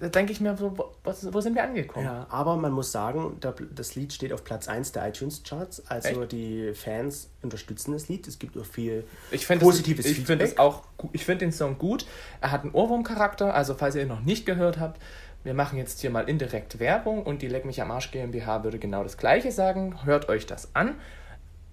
da 0.00 0.08
denke 0.08 0.32
ich 0.32 0.40
mir 0.40 0.58
wo- 0.60 0.92
was, 1.04 1.32
wo 1.32 1.40
sind 1.40 1.54
wir 1.54 1.62
angekommen? 1.64 2.04
Ja, 2.06 2.26
aber 2.30 2.56
man 2.56 2.72
muss 2.72 2.92
sagen, 2.92 3.36
da- 3.40 3.54
das 3.74 3.94
Lied 3.94 4.12
steht 4.12 4.32
auf 4.32 4.44
Platz 4.44 4.68
1 4.68 4.92
der 4.92 5.06
iTunes-Charts. 5.08 5.86
Also 5.88 6.22
Echt? 6.22 6.32
die 6.32 6.72
Fans 6.74 7.28
unterstützen 7.42 7.92
das 7.92 8.08
Lied. 8.08 8.26
Es 8.28 8.38
gibt 8.38 8.56
auch 8.58 8.64
viel 8.64 9.04
Ich 9.30 9.46
positives 9.48 10.06
ich 10.06 10.16
finde 10.24 10.46
Feedback. 10.46 10.52
es 10.52 10.58
auch 10.58 10.82
ich 11.12 11.24
finde 11.24 11.46
den 11.46 11.52
Song 11.52 11.78
gut. 11.78 12.06
Er 12.40 12.50
hat 12.50 12.62
einen 12.62 12.72
Ohrwurmcharakter, 12.72 13.54
also 13.54 13.74
falls 13.74 13.94
ihr 13.94 14.02
ihn 14.02 14.08
noch 14.08 14.20
nicht 14.22 14.46
gehört 14.46 14.78
habt, 14.78 15.00
wir 15.44 15.52
machen 15.54 15.76
jetzt 15.78 16.00
hier 16.00 16.08
mal 16.10 16.28
indirekt 16.28 16.78
Werbung 16.78 17.22
und 17.22 17.42
die 17.42 17.48
Leck 17.48 17.64
mich 17.66 17.82
am 17.82 17.90
Arsch 17.90 18.10
GmbH 18.10 18.64
würde 18.64 18.78
genau 18.78 19.02
das 19.02 19.18
gleiche 19.18 19.52
sagen. 19.52 20.04
Hört 20.04 20.28
euch 20.30 20.46
das 20.46 20.74
an. 20.74 20.94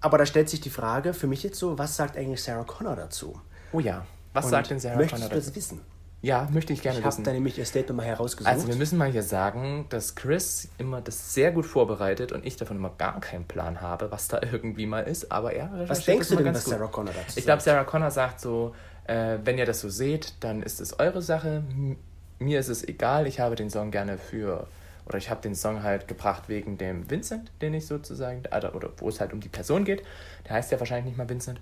Aber 0.00 0.18
da 0.18 0.26
stellt 0.26 0.48
sich 0.50 0.60
die 0.60 0.68
Frage 0.70 1.14
für 1.14 1.26
mich 1.26 1.42
jetzt 1.42 1.58
so, 1.58 1.78
was 1.78 1.96
sagt 1.96 2.16
eigentlich 2.16 2.42
Sarah 2.42 2.64
Connor 2.64 2.96
dazu? 2.96 3.40
Oh 3.72 3.80
ja, 3.80 4.04
was 4.32 4.44
Und 4.46 4.50
sagt 4.50 4.70
denn 4.70 4.78
Sarah 4.80 4.96
Möchtest 4.96 5.14
Connor 5.22 5.28
du 5.30 5.36
das 5.36 5.46
dazu? 5.46 5.56
wissen? 5.56 5.80
Ja, 6.22 6.48
möchte 6.52 6.72
ich 6.72 6.82
gerne 6.82 6.98
Ich 7.00 7.04
habe 7.04 7.12
wissen. 7.14 7.24
da 7.24 7.32
nämlich 7.32 7.58
ihr 7.58 7.64
Statement 7.64 7.96
mal 7.96 8.06
herausgesucht. 8.06 8.48
Also 8.50 8.68
wir 8.68 8.76
müssen 8.76 8.96
mal 8.96 9.10
hier 9.10 9.24
sagen, 9.24 9.86
dass 9.88 10.14
Chris 10.14 10.68
immer 10.78 11.00
das 11.00 11.34
sehr 11.34 11.50
gut 11.50 11.66
vorbereitet 11.66 12.30
und 12.30 12.46
ich 12.46 12.56
davon 12.56 12.76
immer 12.76 12.92
gar 12.96 13.18
keinen 13.20 13.44
Plan 13.44 13.80
habe, 13.80 14.10
was 14.12 14.28
da 14.28 14.40
irgendwie 14.52 14.86
mal 14.86 15.00
ist, 15.00 15.32
aber 15.32 15.52
er 15.52 15.70
was 15.88 16.04
denkst 16.04 16.28
du 16.28 16.36
denn, 16.36 16.54
was. 16.54 16.64
Sarah 16.64 16.86
Connor 16.86 17.12
dazu 17.12 17.38
Ich 17.38 17.44
glaube? 17.44 17.60
Sarah 17.60 17.82
Connor 17.84 18.12
sagt 18.12 18.40
so, 18.40 18.72
äh, 19.08 19.38
wenn 19.44 19.58
ihr 19.58 19.66
das 19.66 19.80
so 19.80 19.88
seht, 19.88 20.34
dann 20.40 20.62
ist 20.62 20.80
es 20.80 20.98
eure 21.00 21.22
Sache. 21.22 21.64
M- 21.68 21.96
Mir 22.38 22.60
ist 22.60 22.68
es 22.68 22.86
egal, 22.86 23.26
ich 23.26 23.40
habe 23.40 23.56
den 23.56 23.68
Song 23.68 23.90
gerne 23.90 24.16
für, 24.16 24.68
oder 25.06 25.18
ich 25.18 25.28
habe 25.28 25.40
den 25.42 25.56
Song 25.56 25.82
halt 25.82 26.06
gebracht 26.06 26.44
wegen 26.48 26.78
dem 26.78 27.10
Vincent, 27.10 27.50
den 27.60 27.74
ich 27.74 27.86
sozusagen, 27.86 28.42
oder, 28.56 28.76
oder 28.76 28.90
wo 28.98 29.08
es 29.08 29.18
halt 29.20 29.32
um 29.32 29.40
die 29.40 29.48
Person 29.48 29.84
geht. 29.84 30.04
Der 30.48 30.54
heißt 30.54 30.70
ja 30.70 30.78
wahrscheinlich 30.78 31.06
nicht 31.06 31.18
mal 31.18 31.28
Vincent. 31.28 31.60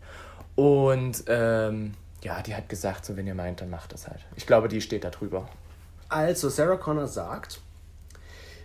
Und 0.55 1.25
ähm, 1.29 1.95
ja, 2.23 2.43
die 2.43 2.55
hat 2.55 2.69
gesagt, 2.69 3.05
so 3.05 3.17
wenn 3.17 3.27
ihr 3.27 3.35
meint, 3.35 3.61
dann 3.61 3.71
macht 3.71 3.93
das 3.93 4.09
halt. 4.09 4.21
Ich 4.37 4.47
glaube, 4.47 4.69
die 4.69 4.81
steht 4.81 5.05
da 5.05 5.11
drüber. 5.11 5.49
Also, 6.09 6.49
Sarah 6.49 6.77
Connor 6.77 7.07
sagt, 7.07 7.61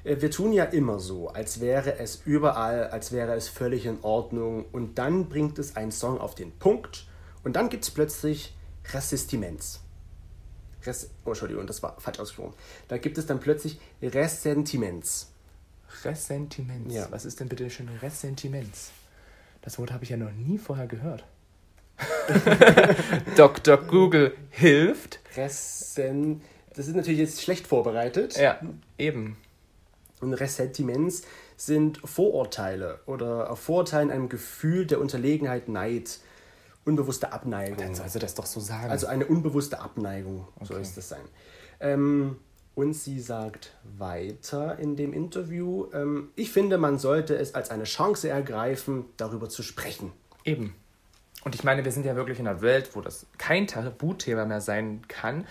äh, 0.04 0.22
wir 0.22 0.32
tun 0.32 0.54
ja 0.54 0.66
immer 0.66 1.00
so, 1.00 1.30
als 1.30 1.60
wäre 1.60 1.98
es 2.00 2.22
überall, 2.26 2.88
als 2.90 3.12
wäre 3.12 3.34
es 3.34 3.50
völlig 3.50 3.86
in 3.86 4.00
Ordnung 4.04 4.66
und 4.72 4.98
dann 4.98 5.28
bringt 5.28 5.60
es 5.60 5.76
einen 5.76 5.92
Song 5.92 6.20
auf 6.20 6.36
den 6.36 6.52
Punkt 6.52 7.08
und 7.44 7.56
dann 7.56 7.70
gibt 7.70 7.84
es 7.84 7.92
plötzlich 7.92 8.56
Ressentiments. 8.94 9.82
Res 10.86 11.10
oh, 11.26 11.30
Entschuldigung, 11.30 11.66
das 11.66 11.82
war 11.82 12.00
falsch 12.00 12.20
ausgesprochen. 12.20 12.54
Da 12.88 12.98
gibt 12.98 13.18
es 13.18 13.26
dann 13.26 13.40
plötzlich 13.40 13.80
Ressentiments. 14.02 15.32
Ressentiments. 16.04 16.94
Ja. 16.94 17.08
Was 17.10 17.26
ist 17.26 17.40
denn 17.40 17.50
bitte 17.50 17.70
schön 17.70 17.90
Ressentiments? 18.02 18.92
Das 19.62 19.80
Wort 19.80 19.92
habe 19.92 20.04
ich 20.04 20.12
ja 20.12 20.18
noch 20.18 20.32
nie 20.32 20.60
vorher 20.60 20.86
gehört. 20.86 21.24
Dr. 23.36 23.78
Google 23.78 24.34
hilft. 24.50 25.20
Ressen, 25.36 26.42
das 26.74 26.88
ist 26.88 26.96
natürlich 26.96 27.20
jetzt 27.20 27.42
schlecht 27.42 27.68
vorbereitet. 27.68 28.38
Ja, 28.38 28.60
eben. 28.98 29.38
Und 30.22 30.34
Ressentiments 30.34 31.24
sind 31.58 32.00
Vorurteile 32.04 33.00
oder 33.06 33.50
auf 33.50 33.60
Vorurteilen 33.60 34.12
einem 34.12 34.30
Gefühl 34.30 34.86
der 34.86 35.00
Unterlegenheit, 35.00 35.68
Neid, 35.70 36.20
unbewusste 36.86 37.32
Abneigung. 37.32 37.78
Dann 37.78 37.96
soll 37.96 38.10
sie 38.10 38.20
das 38.20 38.36
doch 38.36 38.46
so 38.46 38.60
sagen. 38.60 38.90
Also 38.90 39.08
eine 39.08 39.26
unbewusste 39.26 39.80
Abneigung 39.80 40.48
soll 40.62 40.78
Okay. 40.78 40.82
es 40.86 40.96
das 40.96 41.10
sein. 41.10 41.22
Ähm, 41.80 42.38
und 42.76 42.94
sie 42.94 43.20
sagt 43.22 43.74
weiter 43.98 44.78
in 44.80 44.96
dem 44.98 45.14
Interview, 45.14 45.88
ähm, 45.94 46.30
ich 46.36 46.52
finde, 46.52 46.78
man 46.78 46.98
sollte 47.00 47.36
es 47.38 47.56
als 47.56 47.70
eine 47.70 47.86
Chance 47.86 48.28
ergreifen, 48.30 49.06
darüber 49.18 49.50
zu 49.50 49.64
sprechen. 49.64 50.12
eben. 50.44 50.76
Und 51.46 51.54
ich 51.54 51.64
meine, 51.64 51.86
wir 51.86 51.92
sind 51.92 52.08
ja 52.08 52.16
wirklich 52.16 52.40
in 52.40 52.48
einer 52.48 52.62
Welt, 52.62 52.90
wo 52.96 53.02
das 53.02 53.28
kein 53.38 53.68
Tabuthema 53.68 54.46
mehr 54.46 54.62
sein 54.62 55.04
kann. 55.08 55.46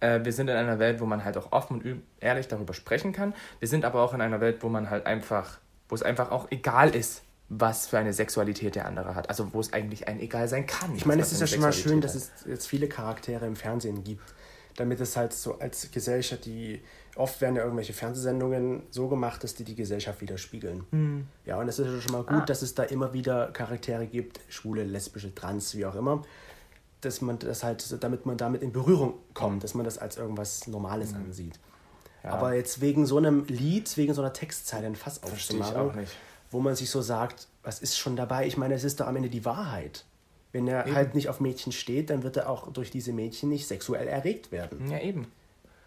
Äh, 0.00 0.20
wir 0.22 0.32
sind 0.34 0.48
in 0.48 0.56
einer 0.56 0.78
Welt, 0.78 1.00
wo 1.00 1.06
man 1.06 1.24
halt 1.24 1.38
auch 1.38 1.52
offen 1.52 1.80
und 1.80 2.02
ehrlich 2.20 2.48
darüber 2.48 2.74
sprechen 2.74 3.12
kann. 3.12 3.34
Wir 3.58 3.66
sind 3.66 3.86
aber 3.86 4.02
auch 4.02 4.12
in 4.12 4.20
einer 4.20 4.42
Welt, 4.42 4.62
wo 4.62 4.68
man 4.68 4.90
halt 4.90 5.06
einfach, 5.06 5.58
wo 5.88 5.94
es 5.94 6.02
einfach 6.02 6.30
auch 6.30 6.48
egal 6.50 6.94
ist, 6.94 7.22
was 7.48 7.86
für 7.86 7.96
eine 7.96 8.12
Sexualität 8.12 8.74
der 8.74 8.84
andere 8.84 9.14
hat. 9.14 9.30
Also 9.30 9.54
wo 9.54 9.60
es 9.60 9.72
eigentlich 9.72 10.06
ein 10.06 10.20
egal 10.20 10.48
sein 10.48 10.66
kann. 10.66 10.94
Ich 10.94 11.06
meine, 11.06 11.22
es 11.22 11.32
ist 11.32 11.40
ja 11.40 11.46
schon 11.46 11.60
mal 11.60 11.72
schön, 11.72 12.02
dass 12.02 12.14
Sexualität 12.14 12.14
es 12.14 12.30
jetzt 12.46 12.68
viele 12.68 12.86
Charaktere 12.86 13.46
im 13.46 13.56
Fernsehen 13.56 14.04
gibt. 14.04 14.22
Damit 14.76 15.00
es 15.00 15.16
halt 15.16 15.32
so 15.32 15.58
als 15.58 15.90
Gesellschaft, 15.90 16.44
die 16.44 16.80
oft 17.16 17.40
werden 17.40 17.56
ja 17.56 17.62
irgendwelche 17.62 17.92
Fernsehsendungen 17.92 18.84
so 18.90 19.08
gemacht, 19.08 19.42
dass 19.42 19.54
die 19.54 19.64
die 19.64 19.74
Gesellschaft 19.74 20.20
widerspiegeln. 20.20 21.26
Ja, 21.44 21.58
und 21.58 21.68
es 21.68 21.78
ist 21.78 21.86
ja 21.86 22.00
schon 22.00 22.12
mal 22.12 22.22
gut, 22.22 22.48
dass 22.48 22.62
es 22.62 22.74
da 22.74 22.84
immer 22.84 23.12
wieder 23.12 23.48
Charaktere 23.52 24.06
gibt, 24.06 24.40
schwule, 24.48 24.84
lesbische, 24.84 25.34
trans, 25.34 25.74
wie 25.74 25.84
auch 25.84 25.96
immer, 25.96 26.22
dass 27.00 27.20
man 27.20 27.38
das 27.40 27.64
halt, 27.64 28.02
damit 28.02 28.24
man 28.24 28.36
damit 28.36 28.62
in 28.62 28.72
Berührung 28.72 29.14
kommt, 29.34 29.64
dass 29.64 29.74
man 29.74 29.84
das 29.84 29.98
als 29.98 30.16
irgendwas 30.16 30.68
Normales 30.68 31.12
ansieht. 31.14 31.58
Aber 32.22 32.54
jetzt 32.54 32.80
wegen 32.80 33.06
so 33.06 33.16
einem 33.16 33.44
Lied, 33.46 33.96
wegen 33.96 34.14
so 34.14 34.22
einer 34.22 34.32
Textzeile 34.32 34.86
ein 34.86 34.96
Fass 34.96 35.22
aufzumachen, 35.22 36.06
wo 36.50 36.60
man 36.60 36.76
sich 36.76 36.90
so 36.90 37.02
sagt, 37.02 37.48
was 37.62 37.80
ist 37.80 37.98
schon 37.98 38.16
dabei? 38.16 38.46
Ich 38.46 38.56
meine, 38.56 38.74
es 38.74 38.84
ist 38.84 39.00
doch 39.00 39.06
am 39.06 39.16
Ende 39.16 39.28
die 39.28 39.44
Wahrheit. 39.44 40.04
Wenn 40.52 40.66
er 40.66 40.92
halt 40.94 41.14
nicht 41.14 41.28
auf 41.28 41.40
Mädchen 41.40 41.72
steht, 41.72 42.10
dann 42.10 42.22
wird 42.22 42.36
er 42.38 42.48
auch 42.48 42.72
durch 42.72 42.90
diese 42.90 43.12
Mädchen 43.12 43.50
nicht 43.50 43.66
sexuell 43.66 44.08
erregt 44.08 44.50
werden. 44.50 44.90
Ja, 44.90 44.98
eben. 44.98 45.30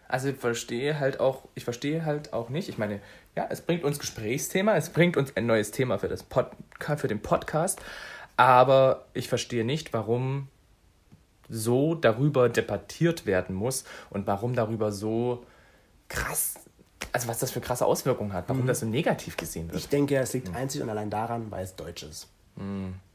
Also 0.07 0.27
ich 0.27 0.35
verstehe 0.35 0.99
halt 0.99 1.19
auch, 1.19 1.47
ich 1.55 1.63
verstehe 1.63 2.03
halt 2.05 2.33
auch 2.33 2.49
nicht, 2.49 2.67
ich 2.67 2.77
meine, 2.77 2.99
ja, 3.35 3.47
es 3.49 3.61
bringt 3.61 3.85
uns 3.85 3.97
Gesprächsthema, 3.97 4.75
es 4.75 4.89
bringt 4.89 5.15
uns 5.15 5.35
ein 5.37 5.45
neues 5.45 5.71
Thema 5.71 5.97
für, 5.99 6.09
das 6.09 6.23
Pod, 6.23 6.47
für 6.97 7.07
den 7.07 7.21
Podcast, 7.21 7.79
aber 8.35 9.05
ich 9.13 9.29
verstehe 9.29 9.63
nicht, 9.63 9.93
warum 9.93 10.49
so 11.47 11.95
darüber 11.95 12.49
debattiert 12.49 13.25
werden 13.25 13.55
muss 13.55 13.85
und 14.09 14.27
warum 14.27 14.53
darüber 14.53 14.91
so 14.91 15.45
krass, 16.09 16.55
also 17.13 17.29
was 17.29 17.39
das 17.39 17.51
für 17.51 17.61
krasse 17.61 17.85
Auswirkungen 17.85 18.33
hat, 18.33 18.49
warum 18.49 18.67
das 18.67 18.81
so 18.81 18.85
negativ 18.85 19.37
gesehen 19.37 19.69
wird. 19.69 19.79
Ich 19.79 19.87
denke, 19.87 20.17
es 20.17 20.33
liegt 20.33 20.53
einzig 20.53 20.81
und 20.81 20.89
allein 20.89 21.09
daran, 21.09 21.51
weil 21.51 21.63
es 21.63 21.75
Deutsch 21.75 22.03
ist. 22.03 22.27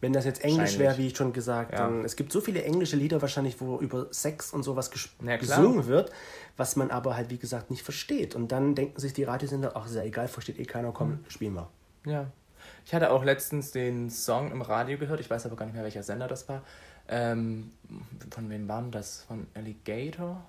Wenn 0.00 0.12
das 0.12 0.24
jetzt 0.24 0.42
Englisch 0.42 0.78
wäre, 0.78 0.98
wie 0.98 1.06
ich 1.08 1.16
schon 1.16 1.32
gesagt, 1.32 1.72
Ja. 1.72 1.78
dann 1.78 2.04
es 2.04 2.16
gibt 2.16 2.32
so 2.32 2.40
viele 2.40 2.62
englische 2.64 2.96
Lieder 2.96 3.20
wahrscheinlich, 3.22 3.60
wo 3.60 3.78
über 3.78 4.06
Sex 4.12 4.52
und 4.52 4.62
sowas 4.64 4.90
ges 4.90 5.08
Ja, 5.24 5.36
gesungen 5.36 5.86
wird, 5.86 6.10
was 6.56 6.74
man 6.74 6.90
aber 6.90 7.14
halt 7.16 7.30
wie 7.30 7.38
gesagt 7.38 7.70
nicht 7.70 7.82
versteht. 7.82 8.34
Und 8.34 8.50
dann 8.50 8.74
denken 8.74 8.98
sich 8.98 9.12
die 9.12 9.22
Radiosender, 9.24 9.72
ach 9.76 9.86
ist 9.86 9.94
ja 9.94 10.02
egal, 10.02 10.26
versteht 10.28 10.58
eh 10.58 10.64
keiner, 10.64 10.90
komm, 10.92 11.10
Mhm. 11.10 11.24
spielen 11.28 11.54
wir. 11.54 11.68
Ja. 12.06 12.30
Ich 12.84 12.94
hatte 12.94 13.10
auch 13.10 13.22
letztens 13.24 13.70
den 13.70 14.10
Song 14.10 14.50
im 14.50 14.62
Radio 14.62 14.98
gehört, 14.98 15.20
ich 15.20 15.30
weiß 15.30 15.46
aber 15.46 15.54
gar 15.56 15.66
nicht 15.66 15.74
mehr, 15.74 15.84
welcher 15.84 16.02
Sender 16.02 16.26
das 16.28 16.48
war. 16.48 16.62
Ähm, 17.08 17.70
von 18.30 18.50
wem 18.50 18.66
war 18.66 18.80
denn 18.82 18.90
das? 18.90 19.22
Von 19.28 19.46
Alligator? 19.54 20.44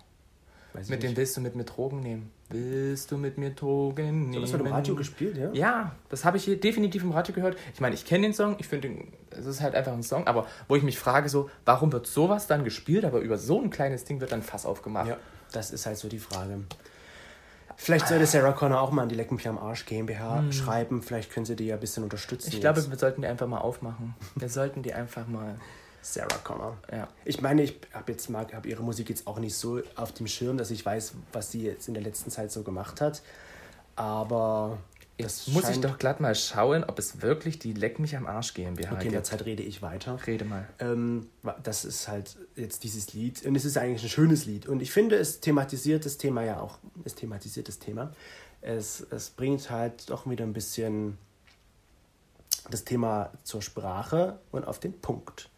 Weiß 0.73 0.89
Mit 0.89 1.03
dem. 1.03 1.15
Willst 1.15 1.37
du 1.37 1.41
mit 1.41 1.55
mir 1.55 1.65
Drogen 1.65 1.99
nehmen? 1.99 2.31
Willst 2.49 3.11
du 3.11 3.17
mit 3.17 3.37
mir 3.37 3.49
Drogen 3.49 4.29
nehmen? 4.29 4.41
Das 4.41 4.53
wird 4.53 4.61
im 4.61 4.71
Radio 4.71 4.95
gespielt, 4.95 5.37
ja? 5.37 5.51
Ja, 5.51 5.95
das 6.07 6.23
habe 6.23 6.37
ich 6.37 6.45
hier 6.45 6.57
definitiv 6.57 7.03
im 7.03 7.11
Radio 7.11 7.35
gehört. 7.35 7.57
Ich 7.73 7.81
meine, 7.81 7.93
ich 7.93 8.05
kenne 8.05 8.27
den 8.27 8.33
Song, 8.33 8.55
ich 8.57 8.67
finde, 8.67 8.89
es 9.31 9.45
ist 9.45 9.61
halt 9.61 9.75
einfach 9.75 9.91
ein 9.91 10.03
Song, 10.03 10.27
aber 10.27 10.47
wo 10.69 10.75
ich 10.77 10.83
mich 10.83 10.97
frage, 10.97 11.27
so, 11.27 11.49
warum 11.65 11.91
wird 11.91 12.07
sowas 12.07 12.47
dann 12.47 12.63
gespielt, 12.63 13.03
aber 13.03 13.19
über 13.19 13.37
so 13.37 13.61
ein 13.61 13.69
kleines 13.69 14.05
Ding 14.05 14.21
wird 14.21 14.31
dann 14.31 14.43
Fass 14.43 14.65
aufgemacht? 14.65 15.07
Ja, 15.07 15.17
das 15.51 15.71
ist 15.71 15.85
halt 15.85 15.97
so 15.97 16.07
die 16.07 16.19
Frage. 16.19 16.61
Vielleicht 17.79 18.07
sollte 18.07 18.25
Sarah 18.25 18.53
Connor 18.53 18.81
auch 18.81 18.91
mal 18.91 19.03
an 19.03 19.09
die 19.09 19.15
Leck 19.15 19.31
mich 19.31 19.47
am 19.47 19.59
Arsch 19.59 19.85
GmbH 19.85 20.51
schreiben. 20.51 21.03
Vielleicht 21.03 21.31
können 21.31 21.45
sie 21.45 21.55
die 21.55 21.67
ja 21.67 21.75
ein 21.75 21.79
bisschen 21.79 22.03
unterstützen. 22.03 22.47
Hm. 22.47 22.53
Ich 22.53 22.61
glaube, 22.61 22.79
jetzt. 22.79 22.89
wir 22.89 22.97
sollten 22.97 23.21
die 23.21 23.27
einfach 23.27 23.45
mal 23.45 23.59
aufmachen. 23.59 24.15
Wir 24.35 24.49
sollten 24.49 24.81
die 24.81 24.93
einfach 24.93 25.27
mal, 25.27 25.59
Sarah 26.13 26.37
Connor. 26.43 26.77
ja. 26.91 27.07
Ich 27.25 27.41
meine, 27.41 27.63
ich 27.63 27.79
habe 27.93 28.11
jetzt 28.11 28.29
mag, 28.29 28.53
hab 28.53 28.65
ihre 28.65 28.81
Musik 28.81 29.09
jetzt 29.09 29.27
auch 29.27 29.39
nicht 29.39 29.55
so 29.55 29.81
auf 29.95 30.13
dem 30.13 30.27
Schirm, 30.27 30.57
dass 30.57 30.71
ich 30.71 30.85
weiß, 30.85 31.13
was 31.33 31.51
sie 31.51 31.63
jetzt 31.63 31.87
in 31.87 31.93
der 31.93 32.03
letzten 32.03 32.31
Zeit 32.31 32.51
so 32.51 32.63
gemacht 32.63 33.01
hat. 33.01 33.21
Aber 33.95 34.77
Jetzt 35.19 35.47
muss 35.47 35.67
ich 35.67 35.81
doch 35.81 35.97
glatt 35.97 36.19
mal 36.19 36.35
schauen, 36.35 36.83
ob 36.83 36.99
es 36.99 37.23
wirklich 37.23 37.57
die 37.57 37.73
Leck 37.73 37.97
mich 37.97 38.15
am 38.15 38.27
Arsch 38.27 38.53
GmbH 38.53 38.91
Okay, 38.93 39.07
in 39.07 39.11
der. 39.11 39.23
Zeit 39.23 39.45
rede 39.45 39.63
ich 39.63 39.81
weiter. 39.81 40.19
Rede 40.27 40.45
mal. 40.45 40.67
Ähm, 40.79 41.27
das 41.63 41.85
ist 41.85 42.07
halt 42.07 42.37
jetzt 42.55 42.83
dieses 42.83 43.13
Lied 43.13 43.43
und 43.43 43.55
es 43.55 43.65
ist 43.65 43.77
eigentlich 43.77 44.03
ein 44.03 44.09
schönes 44.09 44.45
Lied 44.45 44.67
und 44.67 44.79
ich 44.79 44.91
finde, 44.91 45.15
es 45.15 45.39
thematisiert 45.39 46.05
das 46.05 46.17
Thema 46.17 46.43
ja 46.43 46.59
auch, 46.59 46.77
es 47.03 47.15
thematisiert 47.15 47.67
das 47.67 47.79
Thema. 47.79 48.13
Es, 48.61 49.05
es 49.09 49.31
bringt 49.31 49.69
halt 49.71 50.09
doch 50.09 50.29
wieder 50.29 50.45
ein 50.45 50.53
bisschen 50.53 51.17
das 52.69 52.83
Thema 52.83 53.31
zur 53.43 53.63
Sprache 53.63 54.39
und 54.51 54.67
auf 54.67 54.79
den 54.79 54.93
Punkt. 54.93 55.49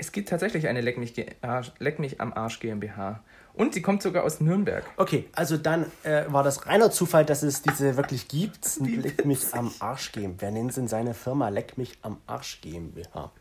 Es 0.00 0.12
gibt 0.12 0.28
tatsächlich 0.28 0.68
eine 0.68 0.80
Leck 0.80 0.96
mich, 0.96 1.14
Arsch, 1.42 1.72
Leck 1.80 1.98
mich 1.98 2.20
am 2.20 2.32
Arsch 2.32 2.60
GmbH. 2.60 3.22
Und 3.54 3.74
sie 3.74 3.82
kommt 3.82 4.00
sogar 4.00 4.22
aus 4.22 4.40
Nürnberg. 4.40 4.84
Okay, 4.96 5.28
also 5.32 5.56
dann 5.56 5.86
äh, 6.04 6.24
war 6.28 6.44
das 6.44 6.66
reiner 6.66 6.92
Zufall, 6.92 7.24
dass 7.24 7.42
es 7.42 7.62
diese 7.62 7.96
wirklich 7.96 8.28
gibt. 8.28 8.78
Leck 8.80 9.24
mich 9.24 9.52
am 9.52 9.72
Arsch 9.80 10.12
geben. 10.12 10.36
Wer 10.38 10.52
nennt 10.52 10.76
denn 10.76 10.86
seine 10.86 11.12
Firma 11.12 11.48
Leck 11.48 11.76
mich 11.76 11.98
am 12.02 12.18
Arsch 12.28 12.60
GmbH? 12.60 13.32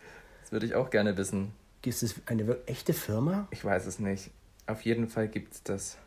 Das 0.42 0.52
würde 0.52 0.66
ich 0.66 0.74
auch 0.74 0.90
gerne 0.90 1.16
wissen. 1.16 1.54
Ist 1.86 2.02
es 2.02 2.16
eine 2.26 2.58
echte 2.66 2.94
Firma? 2.94 3.48
Ich 3.52 3.64
weiß 3.64 3.86
es 3.86 4.00
nicht. 4.00 4.32
Auf 4.66 4.82
jeden 4.82 5.08
Fall 5.08 5.28
gibt 5.28 5.54
es 5.54 5.64
das. 5.64 5.98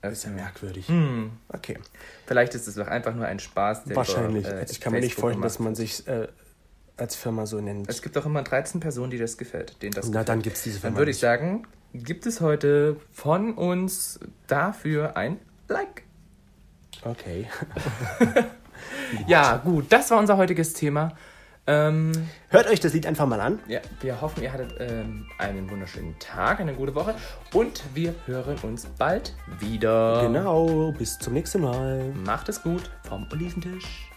Das 0.00 0.12
ist 0.14 0.24
ja 0.24 0.30
merkwürdig. 0.30 0.88
Hm. 0.88 1.32
Okay. 1.48 1.78
Vielleicht 2.26 2.54
ist 2.54 2.66
es 2.66 2.76
doch 2.76 2.86
einfach 2.86 3.14
nur 3.14 3.26
ein 3.26 3.38
Spaß. 3.38 3.84
Der 3.84 3.96
Wahrscheinlich. 3.96 4.46
über, 4.46 4.60
äh, 4.60 4.66
ich 4.70 4.80
kann 4.80 4.92
mir 4.92 5.00
nicht 5.00 5.14
Facebook 5.14 5.34
vorstellen, 5.34 5.42
dass 5.42 5.58
man 5.58 5.74
sich 5.74 6.08
äh, 6.08 6.28
als 6.98 7.14
Firma 7.16 7.46
so 7.46 7.60
nennt. 7.60 7.88
Es 7.88 8.02
gibt 8.02 8.16
doch 8.16 8.26
immer 8.26 8.42
13 8.42 8.80
Personen, 8.80 9.10
die 9.10 9.18
das 9.18 9.36
gefällt, 9.38 9.80
denen 9.82 9.92
das 9.92 10.06
Na, 10.06 10.10
gefällt. 10.10 10.28
dann 10.28 10.42
gibt's 10.42 10.62
diese 10.62 10.80
Firma 10.80 10.94
Dann 10.94 10.98
würde 11.00 11.10
ich 11.12 11.18
sagen, 11.18 11.66
gibt 11.94 12.26
es 12.26 12.40
heute 12.40 12.96
von 13.12 13.54
uns 13.54 14.20
dafür 14.46 15.16
ein 15.16 15.38
Like. 15.68 16.02
Okay. 17.04 17.46
Ja, 19.26 19.56
gut, 19.56 19.86
das 19.90 20.10
war 20.10 20.18
unser 20.18 20.36
heutiges 20.36 20.72
Thema. 20.72 21.12
Ähm, 21.66 22.12
Hört 22.48 22.68
euch 22.68 22.78
das 22.80 22.94
Lied 22.94 23.06
einfach 23.06 23.26
mal 23.26 23.40
an. 23.40 23.58
ja, 23.68 23.80
wir 24.00 24.20
hoffen, 24.20 24.42
ihr 24.42 24.52
hattet 24.52 24.74
ähm, 24.78 25.26
einen 25.38 25.68
wunderschönen 25.68 26.18
Tag, 26.18 26.60
eine 26.60 26.74
gute 26.74 26.94
Woche 26.94 27.14
und 27.52 27.82
wir 27.94 28.14
hören 28.26 28.56
uns 28.62 28.86
bald 28.86 29.34
wieder. 29.58 30.22
Genau. 30.22 30.92
Bis 30.92 31.18
zum 31.18 31.34
nächsten 31.34 31.60
Mal. 31.62 32.12
Macht 32.24 32.48
es 32.48 32.62
gut 32.62 32.88
vom 33.02 33.26
Oliventisch. 33.32 34.07